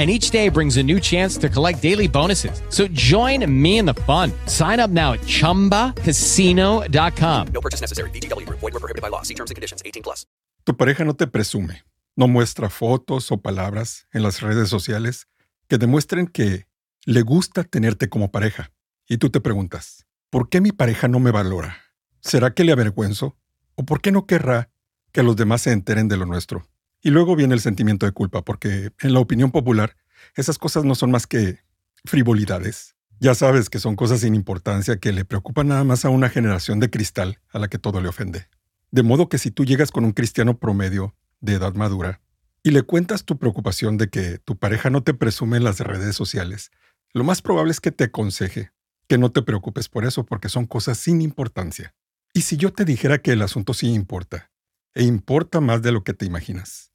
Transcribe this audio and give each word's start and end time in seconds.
and 0.00 0.10
each 0.10 0.30
day 0.30 0.48
brings 0.48 0.78
a 0.78 0.82
new 0.82 0.98
chance 0.98 1.36
to 1.36 1.50
collect 1.50 1.82
daily 1.82 2.08
bonuses. 2.08 2.62
So 2.70 2.88
join 2.88 3.44
me 3.46 3.78
in 3.78 3.84
the 3.84 3.94
fun. 4.06 4.32
Sign 4.46 4.80
up 4.80 4.90
now 4.90 5.12
at 5.12 5.20
ChumbaCasino.com. 5.26 7.46
No 7.52 7.60
purchase 7.60 7.82
necessary. 7.82 8.08
VGW 8.10 8.46
Group. 8.46 8.60
Void 8.60 8.72
were 8.72 8.80
prohibited 8.80 9.02
by 9.02 9.10
law. 9.10 9.20
See 9.20 9.34
terms 9.34 9.50
and 9.50 9.56
conditions. 9.56 9.82
18 9.84 10.02
plus. 10.02 10.24
Tu 10.64 10.74
pareja 10.74 11.04
no 11.04 11.12
te 11.12 11.26
presume. 11.26 11.82
No 12.16 12.28
muestra 12.28 12.70
fotos 12.70 13.30
o 13.30 13.42
palabras 13.42 14.06
en 14.12 14.22
las 14.22 14.40
redes 14.40 14.70
sociales 14.70 15.26
que 15.68 15.76
demuestren 15.76 16.26
que 16.26 16.66
le 17.04 17.20
gusta 17.22 17.64
tenerte 17.64 18.08
como 18.08 18.30
pareja. 18.30 18.72
Y 19.06 19.18
tú 19.18 19.30
te 19.30 19.40
preguntas, 19.40 20.06
¿por 20.30 20.48
qué 20.48 20.60
mi 20.60 20.72
pareja 20.72 21.08
no 21.08 21.20
me 21.20 21.30
valora? 21.30 21.76
¿Será 22.20 22.54
que 22.54 22.64
le 22.64 22.72
avergüenzo? 22.72 23.36
¿O 23.74 23.84
por 23.84 24.00
qué 24.00 24.12
no 24.12 24.26
querrá 24.26 24.70
que 25.12 25.22
los 25.22 25.36
demás 25.36 25.60
se 25.62 25.72
enteren 25.72 26.08
de 26.08 26.16
lo 26.16 26.26
nuestro? 26.26 26.66
Y 27.02 27.10
luego 27.10 27.36
viene 27.36 27.54
el 27.54 27.60
sentimiento 27.60 28.06
de 28.06 28.12
culpa, 28.12 28.42
porque 28.42 28.92
en 29.00 29.12
la 29.14 29.20
opinión 29.20 29.50
popular, 29.50 29.96
esas 30.34 30.58
cosas 30.58 30.84
no 30.84 30.94
son 30.94 31.10
más 31.10 31.26
que 31.26 31.60
frivolidades. 32.04 32.96
Ya 33.18 33.34
sabes 33.34 33.68
que 33.68 33.78
son 33.78 33.96
cosas 33.96 34.20
sin 34.20 34.34
importancia 34.34 34.98
que 34.98 35.12
le 35.12 35.24
preocupan 35.24 35.68
nada 35.68 35.84
más 35.84 36.04
a 36.04 36.10
una 36.10 36.28
generación 36.28 36.80
de 36.80 36.90
cristal 36.90 37.38
a 37.50 37.58
la 37.58 37.68
que 37.68 37.78
todo 37.78 38.00
le 38.00 38.08
ofende. 38.08 38.48
De 38.90 39.02
modo 39.02 39.28
que 39.28 39.38
si 39.38 39.50
tú 39.50 39.64
llegas 39.64 39.90
con 39.90 40.04
un 40.04 40.12
cristiano 40.12 40.58
promedio 40.58 41.14
de 41.40 41.54
edad 41.54 41.74
madura 41.74 42.20
y 42.62 42.70
le 42.70 42.82
cuentas 42.82 43.24
tu 43.24 43.38
preocupación 43.38 43.96
de 43.96 44.08
que 44.08 44.38
tu 44.38 44.56
pareja 44.56 44.90
no 44.90 45.02
te 45.02 45.14
presume 45.14 45.58
en 45.58 45.64
las 45.64 45.80
redes 45.80 46.16
sociales, 46.16 46.70
lo 47.12 47.24
más 47.24 47.42
probable 47.42 47.72
es 47.72 47.80
que 47.80 47.92
te 47.92 48.04
aconseje 48.04 48.72
que 49.08 49.18
no 49.18 49.32
te 49.32 49.42
preocupes 49.42 49.88
por 49.88 50.04
eso 50.04 50.24
porque 50.24 50.48
son 50.48 50.66
cosas 50.66 50.96
sin 50.96 51.20
importancia. 51.20 51.94
Y 52.32 52.42
si 52.42 52.56
yo 52.56 52.72
te 52.72 52.84
dijera 52.84 53.18
que 53.18 53.32
el 53.32 53.42
asunto 53.42 53.74
sí 53.74 53.92
importa, 53.92 54.50
e 54.94 55.02
importa 55.02 55.60
más 55.60 55.82
de 55.82 55.92
lo 55.92 56.04
que 56.04 56.14
te 56.14 56.26
imaginas, 56.26 56.89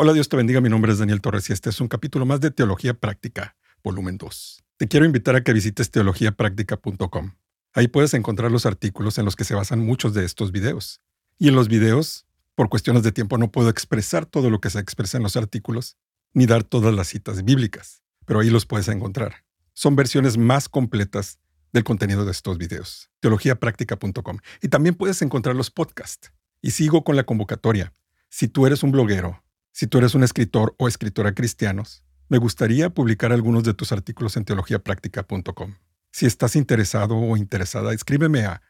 Hola, 0.00 0.12
Dios 0.12 0.28
te 0.28 0.36
bendiga. 0.36 0.60
Mi 0.60 0.68
nombre 0.68 0.92
es 0.92 0.98
Daniel 0.98 1.20
Torres 1.20 1.50
y 1.50 1.52
este 1.52 1.70
es 1.70 1.80
un 1.80 1.88
capítulo 1.88 2.24
más 2.24 2.40
de 2.40 2.52
Teología 2.52 2.94
Práctica, 2.94 3.56
volumen 3.82 4.16
2. 4.16 4.62
Te 4.76 4.86
quiero 4.86 5.04
invitar 5.04 5.34
a 5.34 5.42
que 5.42 5.52
visites 5.52 5.90
teologiapractica.com. 5.90 7.32
Ahí 7.74 7.88
puedes 7.88 8.14
encontrar 8.14 8.52
los 8.52 8.64
artículos 8.64 9.18
en 9.18 9.24
los 9.24 9.34
que 9.34 9.42
se 9.42 9.56
basan 9.56 9.84
muchos 9.84 10.14
de 10.14 10.24
estos 10.24 10.52
videos. 10.52 11.00
Y 11.36 11.48
en 11.48 11.56
los 11.56 11.66
videos, 11.66 12.26
por 12.54 12.68
cuestiones 12.68 13.02
de 13.02 13.10
tiempo, 13.10 13.38
no 13.38 13.50
puedo 13.50 13.70
expresar 13.70 14.24
todo 14.24 14.50
lo 14.50 14.60
que 14.60 14.70
se 14.70 14.78
expresa 14.78 15.16
en 15.16 15.24
los 15.24 15.36
artículos, 15.36 15.96
ni 16.32 16.46
dar 16.46 16.62
todas 16.62 16.94
las 16.94 17.08
citas 17.08 17.42
bíblicas, 17.42 18.04
pero 18.24 18.38
ahí 18.38 18.50
los 18.50 18.66
puedes 18.66 18.86
encontrar. 18.86 19.42
Son 19.72 19.96
versiones 19.96 20.38
más 20.38 20.68
completas 20.68 21.40
del 21.72 21.82
contenido 21.82 22.24
de 22.24 22.30
estos 22.30 22.56
videos. 22.56 23.10
teologiapractica.com. 23.18 24.38
Y 24.62 24.68
también 24.68 24.94
puedes 24.94 25.22
encontrar 25.22 25.56
los 25.56 25.72
podcasts. 25.72 26.30
Y 26.62 26.70
sigo 26.70 27.02
con 27.02 27.16
la 27.16 27.24
convocatoria. 27.24 27.92
Si 28.28 28.46
tú 28.46 28.64
eres 28.64 28.84
un 28.84 28.92
bloguero, 28.92 29.42
si 29.78 29.86
tú 29.86 29.98
eres 29.98 30.16
un 30.16 30.24
escritor 30.24 30.74
o 30.76 30.88
escritora 30.88 31.34
cristianos, 31.34 32.02
me 32.28 32.38
gustaría 32.38 32.90
publicar 32.90 33.32
algunos 33.32 33.62
de 33.62 33.74
tus 33.74 33.92
artículos 33.92 34.36
en 34.36 34.44
teologiapráctica.com. 34.44 35.76
Si 36.10 36.26
estás 36.26 36.56
interesado 36.56 37.16
o 37.16 37.36
interesada, 37.36 37.94
escríbeme 37.94 38.44
a 38.44 38.60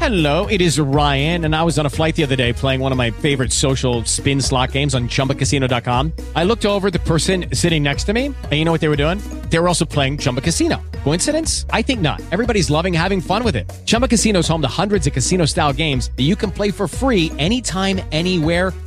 Hello, 0.00 0.46
it 0.48 0.60
is 0.60 0.80
Ryan, 0.80 1.44
and 1.44 1.54
I 1.54 1.62
was 1.62 1.78
on 1.78 1.86
a 1.86 1.90
flight 1.90 2.16
the 2.16 2.24
other 2.24 2.36
day 2.36 2.52
playing 2.52 2.80
one 2.80 2.90
of 2.90 2.98
my 2.98 3.10
favorite 3.10 3.52
social 3.52 4.02
spin 4.04 4.40
slot 4.40 4.72
games 4.72 4.94
on 4.94 5.08
chumbacasino.com. 5.08 6.12
I 6.34 6.44
looked 6.44 6.66
over 6.66 6.90
the 6.90 6.98
person 6.98 7.46
sitting 7.52 7.82
next 7.82 8.04
to 8.04 8.12
me, 8.12 8.26
and 8.26 8.52
you 8.52 8.64
know 8.64 8.72
what 8.72 8.80
they 8.80 8.88
were 8.88 8.96
doing? 8.96 9.18
They 9.50 9.58
were 9.60 9.68
also 9.68 9.84
playing 9.84 10.18
Chumba 10.18 10.40
Casino. 10.40 10.82
Coincidence? 11.04 11.64
I 11.70 11.80
think 11.80 12.00
not. 12.00 12.20
Everybody's 12.32 12.70
loving 12.70 12.92
having 12.92 13.20
fun 13.20 13.44
with 13.44 13.54
it. 13.54 13.70
Chumba 13.86 14.08
Casino 14.08 14.40
is 14.40 14.48
home 14.48 14.62
to 14.62 14.68
hundreds 14.68 15.06
of 15.06 15.12
casino 15.12 15.44
style 15.46 15.72
games 15.72 16.10
that 16.16 16.24
you 16.24 16.34
can 16.34 16.50
play 16.50 16.72
for 16.72 16.88
free 16.88 17.30
anytime, 17.38 18.00
anywhere 18.10 18.72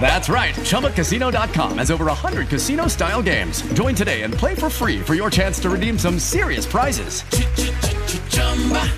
That's 0.00 0.28
right. 0.28 0.54
ChumbaCasino.com 0.54 1.78
has 1.78 1.90
over 1.90 2.04
100 2.06 2.48
casino 2.48 2.88
style 2.88 3.22
games. 3.22 3.62
Join 3.72 3.94
today 3.94 4.22
and 4.22 4.34
play 4.34 4.54
for 4.54 4.68
free 4.68 5.00
for 5.00 5.14
your 5.14 5.30
chance 5.30 5.58
to 5.60 5.70
redeem 5.70 5.98
some 5.98 6.18
serious 6.18 6.66
prizes. 6.66 7.24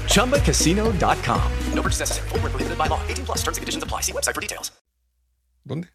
ChumbaCasino.com. 0.09 1.53
No 1.73 1.83
purchase 1.83 2.01
necessary. 2.01 2.29
Full 2.31 2.41
prohibited 2.41 2.77
by 2.77 2.89
law. 2.89 3.01
18 3.07 3.27
plus 3.27 3.39
terms 3.45 3.59
and 3.59 3.63
conditions 3.63 3.85
apply. 3.85 4.03
See 4.03 4.13
website 4.13 4.35
for 4.35 4.41
details. 4.41 4.73
¿Dónde? 5.65 5.89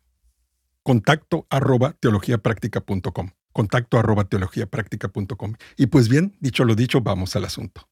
Contacto 0.83 1.45
arroba 1.49 1.93
teologiapráctica.com. 1.99 3.31
Contacto 3.53 3.97
arroba 3.97 4.23
teologiapráctica.com. 4.25 5.55
Y 5.77 5.87
pues 5.87 6.09
bien, 6.09 6.35
dicho 6.39 6.65
lo 6.65 6.75
dicho, 6.75 7.01
vamos 7.01 7.35
al 7.35 7.45
asunto. 7.45 7.87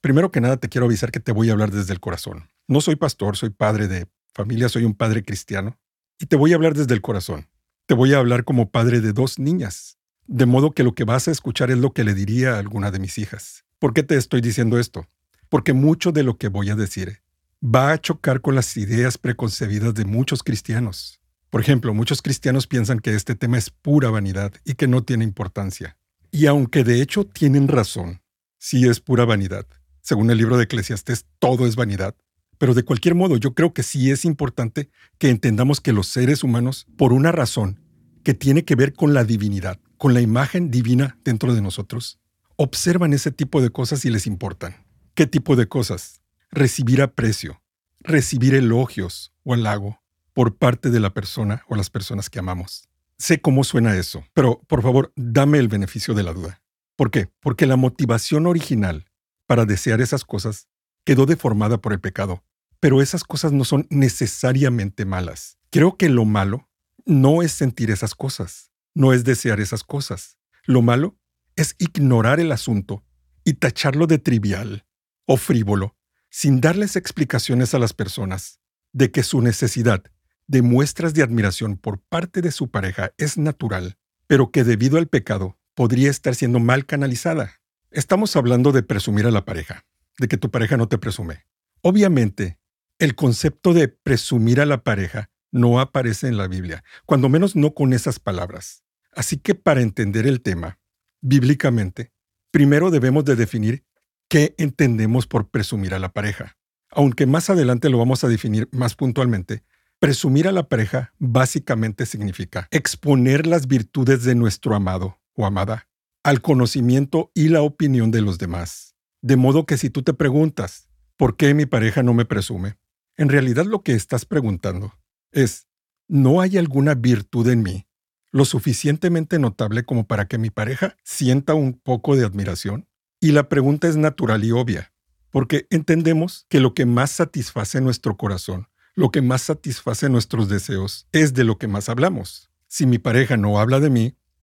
Primero 0.00 0.30
que 0.30 0.40
nada, 0.40 0.56
te 0.56 0.68
quiero 0.68 0.86
avisar 0.86 1.10
que 1.10 1.20
te 1.20 1.32
voy 1.32 1.48
a 1.48 1.52
hablar 1.52 1.70
desde 1.70 1.92
el 1.92 2.00
corazón. 2.00 2.50
No 2.68 2.80
soy 2.80 2.96
pastor, 2.96 3.36
soy 3.36 3.50
padre 3.50 3.88
de 3.88 4.06
familia, 4.32 4.68
soy 4.68 4.84
un 4.84 4.94
padre 4.94 5.24
cristiano. 5.24 5.76
Y 6.20 6.26
te 6.26 6.36
voy 6.36 6.52
a 6.52 6.56
hablar 6.56 6.74
desde 6.74 6.94
el 6.94 7.00
corazón. 7.00 7.48
Te 7.86 7.94
voy 7.94 8.12
a 8.12 8.18
hablar 8.18 8.44
como 8.44 8.70
padre 8.70 9.00
de 9.00 9.12
dos 9.12 9.38
niñas. 9.38 9.98
De 10.26 10.46
modo 10.46 10.72
que 10.72 10.82
lo 10.82 10.94
que 10.94 11.04
vas 11.04 11.28
a 11.28 11.30
escuchar 11.30 11.70
es 11.70 11.78
lo 11.78 11.92
que 11.92 12.02
le 12.02 12.12
diría 12.12 12.54
a 12.54 12.58
alguna 12.58 12.90
de 12.90 12.98
mis 12.98 13.18
hijas. 13.18 13.64
¿Por 13.78 13.94
qué 13.94 14.02
te 14.02 14.16
estoy 14.16 14.40
diciendo 14.40 14.80
esto? 14.80 15.06
Porque 15.48 15.72
mucho 15.72 16.10
de 16.10 16.24
lo 16.24 16.36
que 16.36 16.48
voy 16.48 16.70
a 16.70 16.74
decir 16.74 17.22
va 17.64 17.92
a 17.92 18.00
chocar 18.00 18.40
con 18.40 18.56
las 18.56 18.76
ideas 18.76 19.16
preconcebidas 19.16 19.94
de 19.94 20.04
muchos 20.04 20.42
cristianos. 20.42 21.20
Por 21.50 21.60
ejemplo, 21.60 21.94
muchos 21.94 22.20
cristianos 22.20 22.66
piensan 22.66 22.98
que 22.98 23.14
este 23.14 23.36
tema 23.36 23.56
es 23.56 23.70
pura 23.70 24.10
vanidad 24.10 24.52
y 24.64 24.74
que 24.74 24.88
no 24.88 25.02
tiene 25.04 25.24
importancia. 25.24 25.96
Y 26.30 26.46
aunque 26.46 26.84
de 26.84 27.00
hecho 27.00 27.24
tienen 27.24 27.68
razón, 27.68 28.22
sí 28.58 28.88
es 28.88 29.00
pura 29.00 29.24
vanidad. 29.24 29.66
Según 30.02 30.30
el 30.30 30.38
libro 30.38 30.56
de 30.56 30.64
Eclesiastés, 30.64 31.26
todo 31.38 31.66
es 31.66 31.76
vanidad. 31.76 32.16
Pero 32.58 32.74
de 32.74 32.82
cualquier 32.82 33.14
modo, 33.14 33.36
yo 33.36 33.54
creo 33.54 33.72
que 33.72 33.84
sí 33.84 34.10
es 34.10 34.24
importante 34.24 34.90
que 35.18 35.30
entendamos 35.30 35.80
que 35.80 35.92
los 35.92 36.08
seres 36.08 36.42
humanos, 36.42 36.86
por 36.96 37.12
una 37.12 37.32
razón 37.32 37.80
que 38.24 38.34
tiene 38.34 38.64
que 38.64 38.74
ver 38.74 38.92
con 38.92 39.14
la 39.14 39.24
divinidad, 39.24 39.80
con 39.96 40.12
la 40.12 40.20
imagen 40.20 40.70
divina 40.70 41.18
dentro 41.24 41.54
de 41.54 41.62
nosotros, 41.62 42.18
observan 42.56 43.12
ese 43.12 43.30
tipo 43.30 43.62
de 43.62 43.70
cosas 43.70 44.04
y 44.04 44.10
les 44.10 44.26
importan. 44.26 44.84
¿Qué 45.14 45.26
tipo 45.26 45.54
de 45.54 45.68
cosas? 45.68 46.20
Recibir 46.50 47.00
aprecio, 47.00 47.62
recibir 48.00 48.54
elogios 48.54 49.32
o 49.44 49.54
halago 49.54 50.00
por 50.32 50.56
parte 50.56 50.90
de 50.90 51.00
la 51.00 51.14
persona 51.14 51.62
o 51.68 51.76
las 51.76 51.90
personas 51.90 52.28
que 52.28 52.40
amamos. 52.40 52.88
Sé 53.16 53.40
cómo 53.40 53.64
suena 53.64 53.96
eso, 53.96 54.24
pero 54.34 54.60
por 54.66 54.82
favor, 54.82 55.12
dame 55.16 55.58
el 55.58 55.68
beneficio 55.68 56.14
de 56.14 56.22
la 56.22 56.32
duda. 56.32 56.60
¿Por 56.96 57.10
qué? 57.10 57.30
Porque 57.40 57.66
la 57.66 57.76
motivación 57.76 58.46
original 58.46 59.06
para 59.46 59.64
desear 59.64 60.00
esas 60.00 60.24
cosas 60.24 60.68
quedó 61.04 61.26
deformada 61.26 61.78
por 61.78 61.92
el 61.92 62.00
pecado 62.00 62.42
pero 62.80 63.02
esas 63.02 63.24
cosas 63.24 63.52
no 63.52 63.64
son 63.64 63.86
necesariamente 63.90 65.04
malas. 65.04 65.58
Creo 65.70 65.96
que 65.96 66.08
lo 66.08 66.24
malo 66.24 66.68
no 67.04 67.42
es 67.42 67.52
sentir 67.52 67.90
esas 67.90 68.14
cosas, 68.14 68.70
no 68.94 69.12
es 69.12 69.24
desear 69.24 69.60
esas 69.60 69.82
cosas. 69.82 70.38
Lo 70.64 70.82
malo 70.82 71.18
es 71.56 71.74
ignorar 71.78 72.40
el 72.40 72.52
asunto 72.52 73.04
y 73.44 73.54
tacharlo 73.54 74.06
de 74.06 74.18
trivial 74.18 74.86
o 75.26 75.36
frívolo, 75.36 75.96
sin 76.30 76.60
darles 76.60 76.96
explicaciones 76.96 77.74
a 77.74 77.78
las 77.78 77.92
personas 77.94 78.60
de 78.92 79.10
que 79.10 79.22
su 79.22 79.40
necesidad 79.40 80.04
de 80.46 80.62
muestras 80.62 81.14
de 81.14 81.22
admiración 81.22 81.76
por 81.76 82.00
parte 82.00 82.40
de 82.40 82.52
su 82.52 82.70
pareja 82.70 83.12
es 83.18 83.36
natural, 83.36 83.98
pero 84.26 84.50
que 84.50 84.64
debido 84.64 84.98
al 84.98 85.08
pecado 85.08 85.58
podría 85.74 86.10
estar 86.10 86.34
siendo 86.34 86.58
mal 86.58 86.86
canalizada. 86.86 87.60
Estamos 87.90 88.36
hablando 88.36 88.72
de 88.72 88.82
presumir 88.82 89.26
a 89.26 89.30
la 89.30 89.44
pareja, 89.44 89.84
de 90.18 90.28
que 90.28 90.36
tu 90.36 90.50
pareja 90.50 90.76
no 90.76 90.88
te 90.88 90.98
presume. 90.98 91.44
Obviamente, 91.82 92.58
el 92.98 93.14
concepto 93.14 93.74
de 93.74 93.88
presumir 93.88 94.60
a 94.60 94.66
la 94.66 94.82
pareja 94.82 95.30
no 95.50 95.80
aparece 95.80 96.28
en 96.28 96.36
la 96.36 96.48
Biblia, 96.48 96.84
cuando 97.06 97.28
menos 97.28 97.56
no 97.56 97.72
con 97.74 97.92
esas 97.92 98.18
palabras. 98.18 98.82
Así 99.12 99.38
que 99.38 99.54
para 99.54 99.80
entender 99.80 100.26
el 100.26 100.42
tema, 100.42 100.78
bíblicamente, 101.20 102.12
primero 102.50 102.90
debemos 102.90 103.24
de 103.24 103.36
definir 103.36 103.84
qué 104.28 104.54
entendemos 104.58 105.26
por 105.26 105.48
presumir 105.50 105.94
a 105.94 105.98
la 105.98 106.12
pareja. 106.12 106.56
Aunque 106.90 107.26
más 107.26 107.50
adelante 107.50 107.88
lo 107.88 107.98
vamos 107.98 108.24
a 108.24 108.28
definir 108.28 108.68
más 108.72 108.94
puntualmente, 108.94 109.62
presumir 110.00 110.48
a 110.48 110.52
la 110.52 110.68
pareja 110.68 111.12
básicamente 111.18 112.06
significa 112.06 112.68
exponer 112.70 113.46
las 113.46 113.66
virtudes 113.66 114.24
de 114.24 114.34
nuestro 114.34 114.74
amado 114.74 115.20
o 115.34 115.46
amada 115.46 115.88
al 116.24 116.42
conocimiento 116.42 117.30
y 117.34 117.48
la 117.48 117.62
opinión 117.62 118.10
de 118.10 118.20
los 118.20 118.38
demás. 118.38 118.96
De 119.22 119.36
modo 119.36 119.66
que 119.66 119.78
si 119.78 119.88
tú 119.88 120.02
te 120.02 120.14
preguntas, 120.14 120.90
¿por 121.16 121.36
qué 121.36 121.54
mi 121.54 121.64
pareja 121.64 122.02
no 122.02 122.12
me 122.12 122.24
presume? 122.24 122.76
En 123.18 123.28
realidad 123.28 123.66
lo 123.66 123.82
que 123.82 123.94
estás 123.94 124.24
preguntando 124.24 124.94
es, 125.32 125.66
¿no 126.06 126.40
hay 126.40 126.56
alguna 126.56 126.94
virtud 126.94 127.48
en 127.48 127.62
mí 127.64 127.84
lo 128.30 128.44
suficientemente 128.44 129.40
notable 129.40 129.84
como 129.84 130.06
para 130.06 130.28
que 130.28 130.38
mi 130.38 130.50
pareja 130.50 130.96
sienta 131.02 131.54
un 131.54 131.72
poco 131.72 132.14
de 132.14 132.24
admiración? 132.24 132.86
Y 133.20 133.32
la 133.32 133.48
pregunta 133.48 133.88
es 133.88 133.96
natural 133.96 134.44
y 134.44 134.52
obvia, 134.52 134.92
porque 135.30 135.66
entendemos 135.70 136.46
que 136.48 136.60
lo 136.60 136.74
que 136.74 136.86
más 136.86 137.10
satisface 137.10 137.80
nuestro 137.80 138.16
corazón, 138.16 138.68
lo 138.94 139.10
que 139.10 139.20
más 139.20 139.42
satisface 139.42 140.08
nuestros 140.08 140.48
deseos, 140.48 141.08
es 141.10 141.34
de 141.34 141.42
lo 141.42 141.58
que 141.58 141.66
más 141.66 141.88
hablamos. 141.88 142.52
Si 142.68 142.86
mi 142.86 142.98
pareja 142.98 143.36
no 143.36 143.58
habla 143.58 143.80
de 143.80 143.90
mí, 143.90 144.14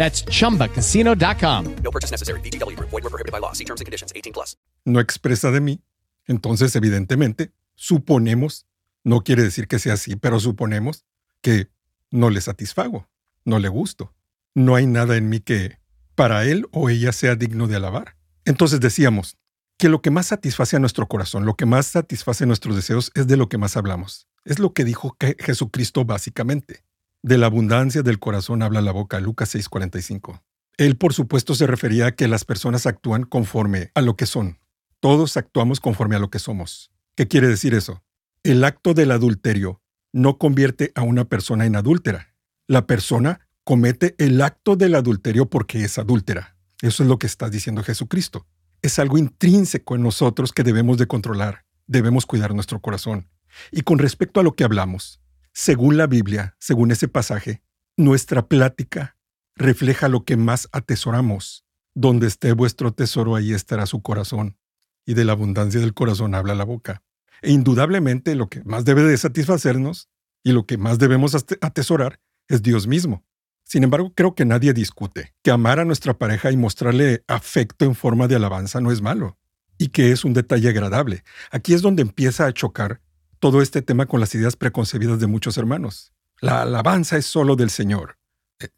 That's 0.00 0.24
chumbacasino.com. 0.24 1.76
No 1.84 1.90
purchase 1.90 2.10
necessary. 2.10 2.40
VGW 2.40 2.74
Group. 2.74 2.88
Void 2.88 3.04
were 3.04 3.10
prohibited 3.10 3.32
by 3.32 3.38
law. 3.38 3.52
See 3.52 3.66
terms 3.66 3.82
and 3.82 3.86
conditions. 3.86 4.12
18 4.16 4.32
plus. 4.32 4.56
no 4.84 5.00
expresa 5.00 5.50
de 5.50 5.60
mí, 5.60 5.82
entonces 6.26 6.74
evidentemente 6.76 7.52
suponemos, 7.74 8.66
no 9.04 9.22
quiere 9.22 9.42
decir 9.42 9.68
que 9.68 9.78
sea 9.78 9.94
así, 9.94 10.16
pero 10.16 10.40
suponemos 10.40 11.04
que 11.42 11.68
no 12.10 12.30
le 12.30 12.40
satisfago, 12.40 13.08
no 13.44 13.58
le 13.58 13.68
gusto. 13.68 14.14
No 14.54 14.74
hay 14.74 14.86
nada 14.86 15.16
en 15.16 15.28
mí 15.28 15.40
que 15.40 15.78
para 16.14 16.44
él 16.44 16.66
o 16.72 16.90
ella 16.90 17.12
sea 17.12 17.36
digno 17.36 17.68
de 17.68 17.76
alabar. 17.76 18.16
Entonces 18.44 18.80
decíamos 18.80 19.36
que 19.78 19.88
lo 19.88 20.02
que 20.02 20.10
más 20.10 20.26
satisface 20.26 20.76
a 20.76 20.80
nuestro 20.80 21.08
corazón, 21.08 21.44
lo 21.44 21.54
que 21.54 21.66
más 21.66 21.86
satisface 21.86 22.46
nuestros 22.46 22.76
deseos 22.76 23.12
es 23.14 23.26
de 23.26 23.36
lo 23.36 23.48
que 23.48 23.58
más 23.58 23.76
hablamos. 23.76 24.28
Es 24.44 24.58
lo 24.58 24.72
que 24.72 24.84
dijo 24.84 25.16
que 25.18 25.36
Jesucristo 25.38 26.04
básicamente. 26.04 26.84
De 27.22 27.36
la 27.36 27.46
abundancia 27.46 28.02
del 28.02 28.18
corazón 28.18 28.62
habla 28.62 28.80
la 28.80 28.92
boca, 28.92 29.20
Lucas 29.20 29.54
6:45. 29.54 30.42
Él, 30.78 30.96
por 30.96 31.12
supuesto, 31.12 31.54
se 31.54 31.66
refería 31.66 32.06
a 32.06 32.12
que 32.12 32.28
las 32.28 32.46
personas 32.46 32.86
actúan 32.86 33.24
conforme 33.24 33.90
a 33.94 34.00
lo 34.00 34.16
que 34.16 34.24
son. 34.24 34.58
Todos 35.00 35.36
actuamos 35.36 35.80
conforme 35.80 36.16
a 36.16 36.18
lo 36.18 36.30
que 36.30 36.38
somos. 36.38 36.90
¿Qué 37.16 37.28
quiere 37.28 37.48
decir 37.48 37.74
eso? 37.74 38.02
El 38.42 38.64
acto 38.64 38.94
del 38.94 39.10
adulterio 39.10 39.82
no 40.12 40.38
convierte 40.38 40.92
a 40.94 41.02
una 41.02 41.26
persona 41.26 41.66
en 41.66 41.76
adúltera. 41.76 42.34
La 42.66 42.86
persona 42.86 43.48
comete 43.64 44.14
el 44.16 44.40
acto 44.40 44.76
del 44.76 44.94
adulterio 44.94 45.50
porque 45.50 45.84
es 45.84 45.98
adúltera. 45.98 46.56
Eso 46.80 47.02
es 47.02 47.08
lo 47.10 47.18
que 47.18 47.26
está 47.26 47.50
diciendo 47.50 47.82
Jesucristo. 47.82 48.46
Es 48.80 48.98
algo 48.98 49.18
intrínseco 49.18 49.94
en 49.94 50.02
nosotros 50.02 50.52
que 50.52 50.62
debemos 50.62 50.96
de 50.96 51.06
controlar. 51.06 51.66
Debemos 51.86 52.24
cuidar 52.24 52.54
nuestro 52.54 52.80
corazón. 52.80 53.28
Y 53.70 53.82
con 53.82 53.98
respecto 53.98 54.40
a 54.40 54.42
lo 54.42 54.54
que 54.54 54.64
hablamos, 54.64 55.20
según 55.52 55.96
la 55.96 56.06
Biblia, 56.06 56.56
según 56.58 56.90
ese 56.90 57.08
pasaje, 57.08 57.62
nuestra 57.96 58.46
plática 58.48 59.16
refleja 59.56 60.08
lo 60.08 60.24
que 60.24 60.36
más 60.36 60.68
atesoramos. 60.72 61.64
Donde 61.94 62.28
esté 62.28 62.52
vuestro 62.52 62.92
tesoro, 62.92 63.34
ahí 63.34 63.52
estará 63.52 63.84
su 63.86 64.00
corazón. 64.00 64.56
Y 65.04 65.14
de 65.14 65.24
la 65.24 65.32
abundancia 65.32 65.80
del 65.80 65.92
corazón 65.92 66.34
habla 66.34 66.54
la 66.54 66.64
boca. 66.64 67.02
E 67.42 67.50
indudablemente 67.50 68.34
lo 68.34 68.48
que 68.48 68.62
más 68.64 68.84
debe 68.84 69.02
de 69.02 69.16
satisfacernos 69.16 70.08
y 70.44 70.52
lo 70.52 70.66
que 70.66 70.78
más 70.78 70.98
debemos 70.98 71.34
ate- 71.34 71.58
atesorar 71.60 72.20
es 72.48 72.62
Dios 72.62 72.86
mismo. 72.86 73.24
Sin 73.64 73.82
embargo, 73.82 74.12
creo 74.14 74.34
que 74.34 74.44
nadie 74.44 74.72
discute 74.72 75.34
que 75.42 75.50
amar 75.50 75.80
a 75.80 75.84
nuestra 75.84 76.16
pareja 76.18 76.50
y 76.50 76.56
mostrarle 76.56 77.24
afecto 77.28 77.84
en 77.84 77.94
forma 77.94 78.28
de 78.28 78.36
alabanza 78.36 78.80
no 78.80 78.90
es 78.92 79.00
malo, 79.00 79.38
y 79.78 79.88
que 79.88 80.12
es 80.12 80.24
un 80.24 80.32
detalle 80.32 80.68
agradable. 80.68 81.22
Aquí 81.50 81.74
es 81.74 81.82
donde 81.82 82.02
empieza 82.02 82.46
a 82.46 82.52
chocar 82.52 83.00
todo 83.40 83.62
este 83.62 83.82
tema 83.82 84.06
con 84.06 84.20
las 84.20 84.34
ideas 84.34 84.54
preconcebidas 84.54 85.18
de 85.18 85.26
muchos 85.26 85.56
hermanos. 85.56 86.12
La 86.40 86.62
alabanza 86.62 87.16
es 87.16 87.26
solo 87.26 87.56
del 87.56 87.70
Señor. 87.70 88.18
Eh, 88.60 88.68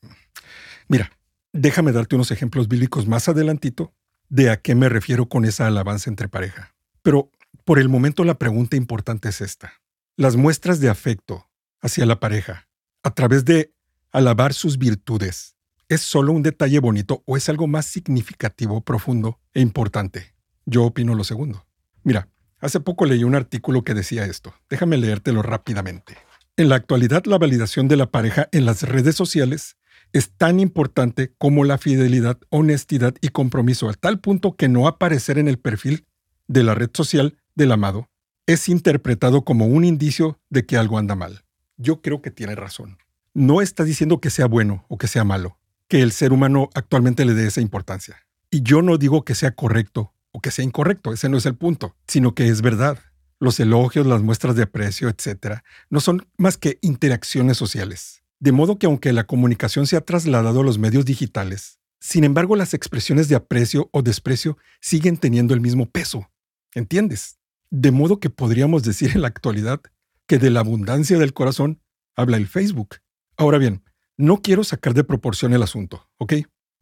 mira, 0.88 1.12
déjame 1.52 1.92
darte 1.92 2.14
unos 2.14 2.30
ejemplos 2.30 2.68
bíblicos 2.68 3.06
más 3.06 3.28
adelantito 3.28 3.92
de 4.28 4.50
a 4.50 4.60
qué 4.60 4.74
me 4.74 4.88
refiero 4.88 5.28
con 5.28 5.44
esa 5.44 5.66
alabanza 5.66 6.08
entre 6.08 6.28
pareja. 6.28 6.74
Pero 7.02 7.30
por 7.64 7.78
el 7.78 7.88
momento 7.88 8.24
la 8.24 8.38
pregunta 8.38 8.76
importante 8.76 9.28
es 9.28 9.40
esta. 9.40 9.74
Las 10.16 10.36
muestras 10.36 10.80
de 10.80 10.88
afecto 10.88 11.50
hacia 11.80 12.06
la 12.06 12.20
pareja, 12.20 12.68
a 13.02 13.10
través 13.12 13.44
de 13.44 13.74
alabar 14.12 14.54
sus 14.54 14.78
virtudes, 14.78 15.56
¿es 15.88 16.00
solo 16.00 16.32
un 16.32 16.42
detalle 16.42 16.78
bonito 16.78 17.22
o 17.26 17.36
es 17.36 17.48
algo 17.48 17.66
más 17.66 17.86
significativo, 17.86 18.80
profundo 18.82 19.40
e 19.52 19.60
importante? 19.60 20.34
Yo 20.64 20.84
opino 20.84 21.14
lo 21.14 21.24
segundo. 21.24 21.66
Mira, 22.04 22.28
hace 22.62 22.80
poco 22.80 23.04
leí 23.04 23.24
un 23.24 23.34
artículo 23.34 23.84
que 23.84 23.92
decía 23.92 24.24
esto. 24.24 24.54
Déjame 24.70 24.96
leértelo 24.96 25.42
rápidamente. 25.42 26.16
En 26.56 26.70
la 26.70 26.76
actualidad, 26.76 27.24
la 27.26 27.38
validación 27.38 27.88
de 27.88 27.96
la 27.96 28.10
pareja 28.10 28.48
en 28.52 28.64
las 28.64 28.82
redes 28.82 29.16
sociales 29.16 29.76
es 30.12 30.30
tan 30.30 30.60
importante 30.60 31.34
como 31.38 31.64
la 31.64 31.76
fidelidad, 31.78 32.38
honestidad 32.50 33.14
y 33.20 33.28
compromiso, 33.28 33.88
al 33.88 33.98
tal 33.98 34.20
punto 34.20 34.56
que 34.56 34.68
no 34.68 34.86
aparecer 34.86 35.38
en 35.38 35.48
el 35.48 35.58
perfil 35.58 36.06
de 36.48 36.62
la 36.62 36.74
red 36.74 36.90
social 36.92 37.38
del 37.54 37.72
amado 37.72 38.08
es 38.46 38.68
interpretado 38.68 39.44
como 39.44 39.66
un 39.66 39.84
indicio 39.84 40.40
de 40.50 40.66
que 40.66 40.76
algo 40.76 40.98
anda 40.98 41.14
mal. 41.14 41.44
Yo 41.76 42.02
creo 42.02 42.22
que 42.22 42.30
tiene 42.30 42.54
razón. 42.54 42.98
No 43.34 43.62
está 43.62 43.84
diciendo 43.84 44.20
que 44.20 44.30
sea 44.30 44.46
bueno 44.46 44.84
o 44.88 44.98
que 44.98 45.06
sea 45.06 45.24
malo, 45.24 45.58
que 45.88 46.02
el 46.02 46.12
ser 46.12 46.32
humano 46.32 46.68
actualmente 46.74 47.24
le 47.24 47.34
dé 47.34 47.46
esa 47.46 47.60
importancia. 47.60 48.26
Y 48.50 48.62
yo 48.62 48.82
no 48.82 48.98
digo 48.98 49.24
que 49.24 49.34
sea 49.34 49.52
correcto 49.52 50.11
o 50.32 50.40
que 50.40 50.50
sea 50.50 50.64
incorrecto, 50.64 51.12
ese 51.12 51.28
no 51.28 51.36
es 51.36 51.46
el 51.46 51.56
punto, 51.56 51.94
sino 52.08 52.34
que 52.34 52.48
es 52.48 52.62
verdad. 52.62 52.98
Los 53.38 53.60
elogios, 53.60 54.06
las 54.06 54.22
muestras 54.22 54.56
de 54.56 54.62
aprecio, 54.62 55.08
etc., 55.08 55.60
no 55.90 56.00
son 56.00 56.26
más 56.38 56.56
que 56.56 56.78
interacciones 56.80 57.56
sociales. 57.56 58.22
De 58.40 58.52
modo 58.52 58.78
que 58.78 58.86
aunque 58.86 59.12
la 59.12 59.24
comunicación 59.24 59.86
se 59.86 59.96
ha 59.96 60.00
trasladado 60.00 60.60
a 60.60 60.64
los 60.64 60.78
medios 60.78 61.04
digitales, 61.04 61.78
sin 62.00 62.24
embargo 62.24 62.56
las 62.56 62.74
expresiones 62.74 63.28
de 63.28 63.36
aprecio 63.36 63.88
o 63.92 64.02
desprecio 64.02 64.58
siguen 64.80 65.16
teniendo 65.16 65.54
el 65.54 65.60
mismo 65.60 65.86
peso. 65.86 66.30
¿Entiendes? 66.74 67.38
De 67.70 67.92
modo 67.92 68.18
que 68.18 68.30
podríamos 68.30 68.82
decir 68.82 69.12
en 69.14 69.22
la 69.22 69.28
actualidad 69.28 69.80
que 70.26 70.38
de 70.38 70.50
la 70.50 70.60
abundancia 70.60 71.18
del 71.18 71.32
corazón 71.32 71.80
habla 72.16 72.36
el 72.36 72.48
Facebook. 72.48 72.96
Ahora 73.36 73.58
bien, 73.58 73.84
no 74.16 74.42
quiero 74.42 74.64
sacar 74.64 74.94
de 74.94 75.04
proporción 75.04 75.52
el 75.52 75.62
asunto, 75.62 76.08
¿ok? 76.18 76.34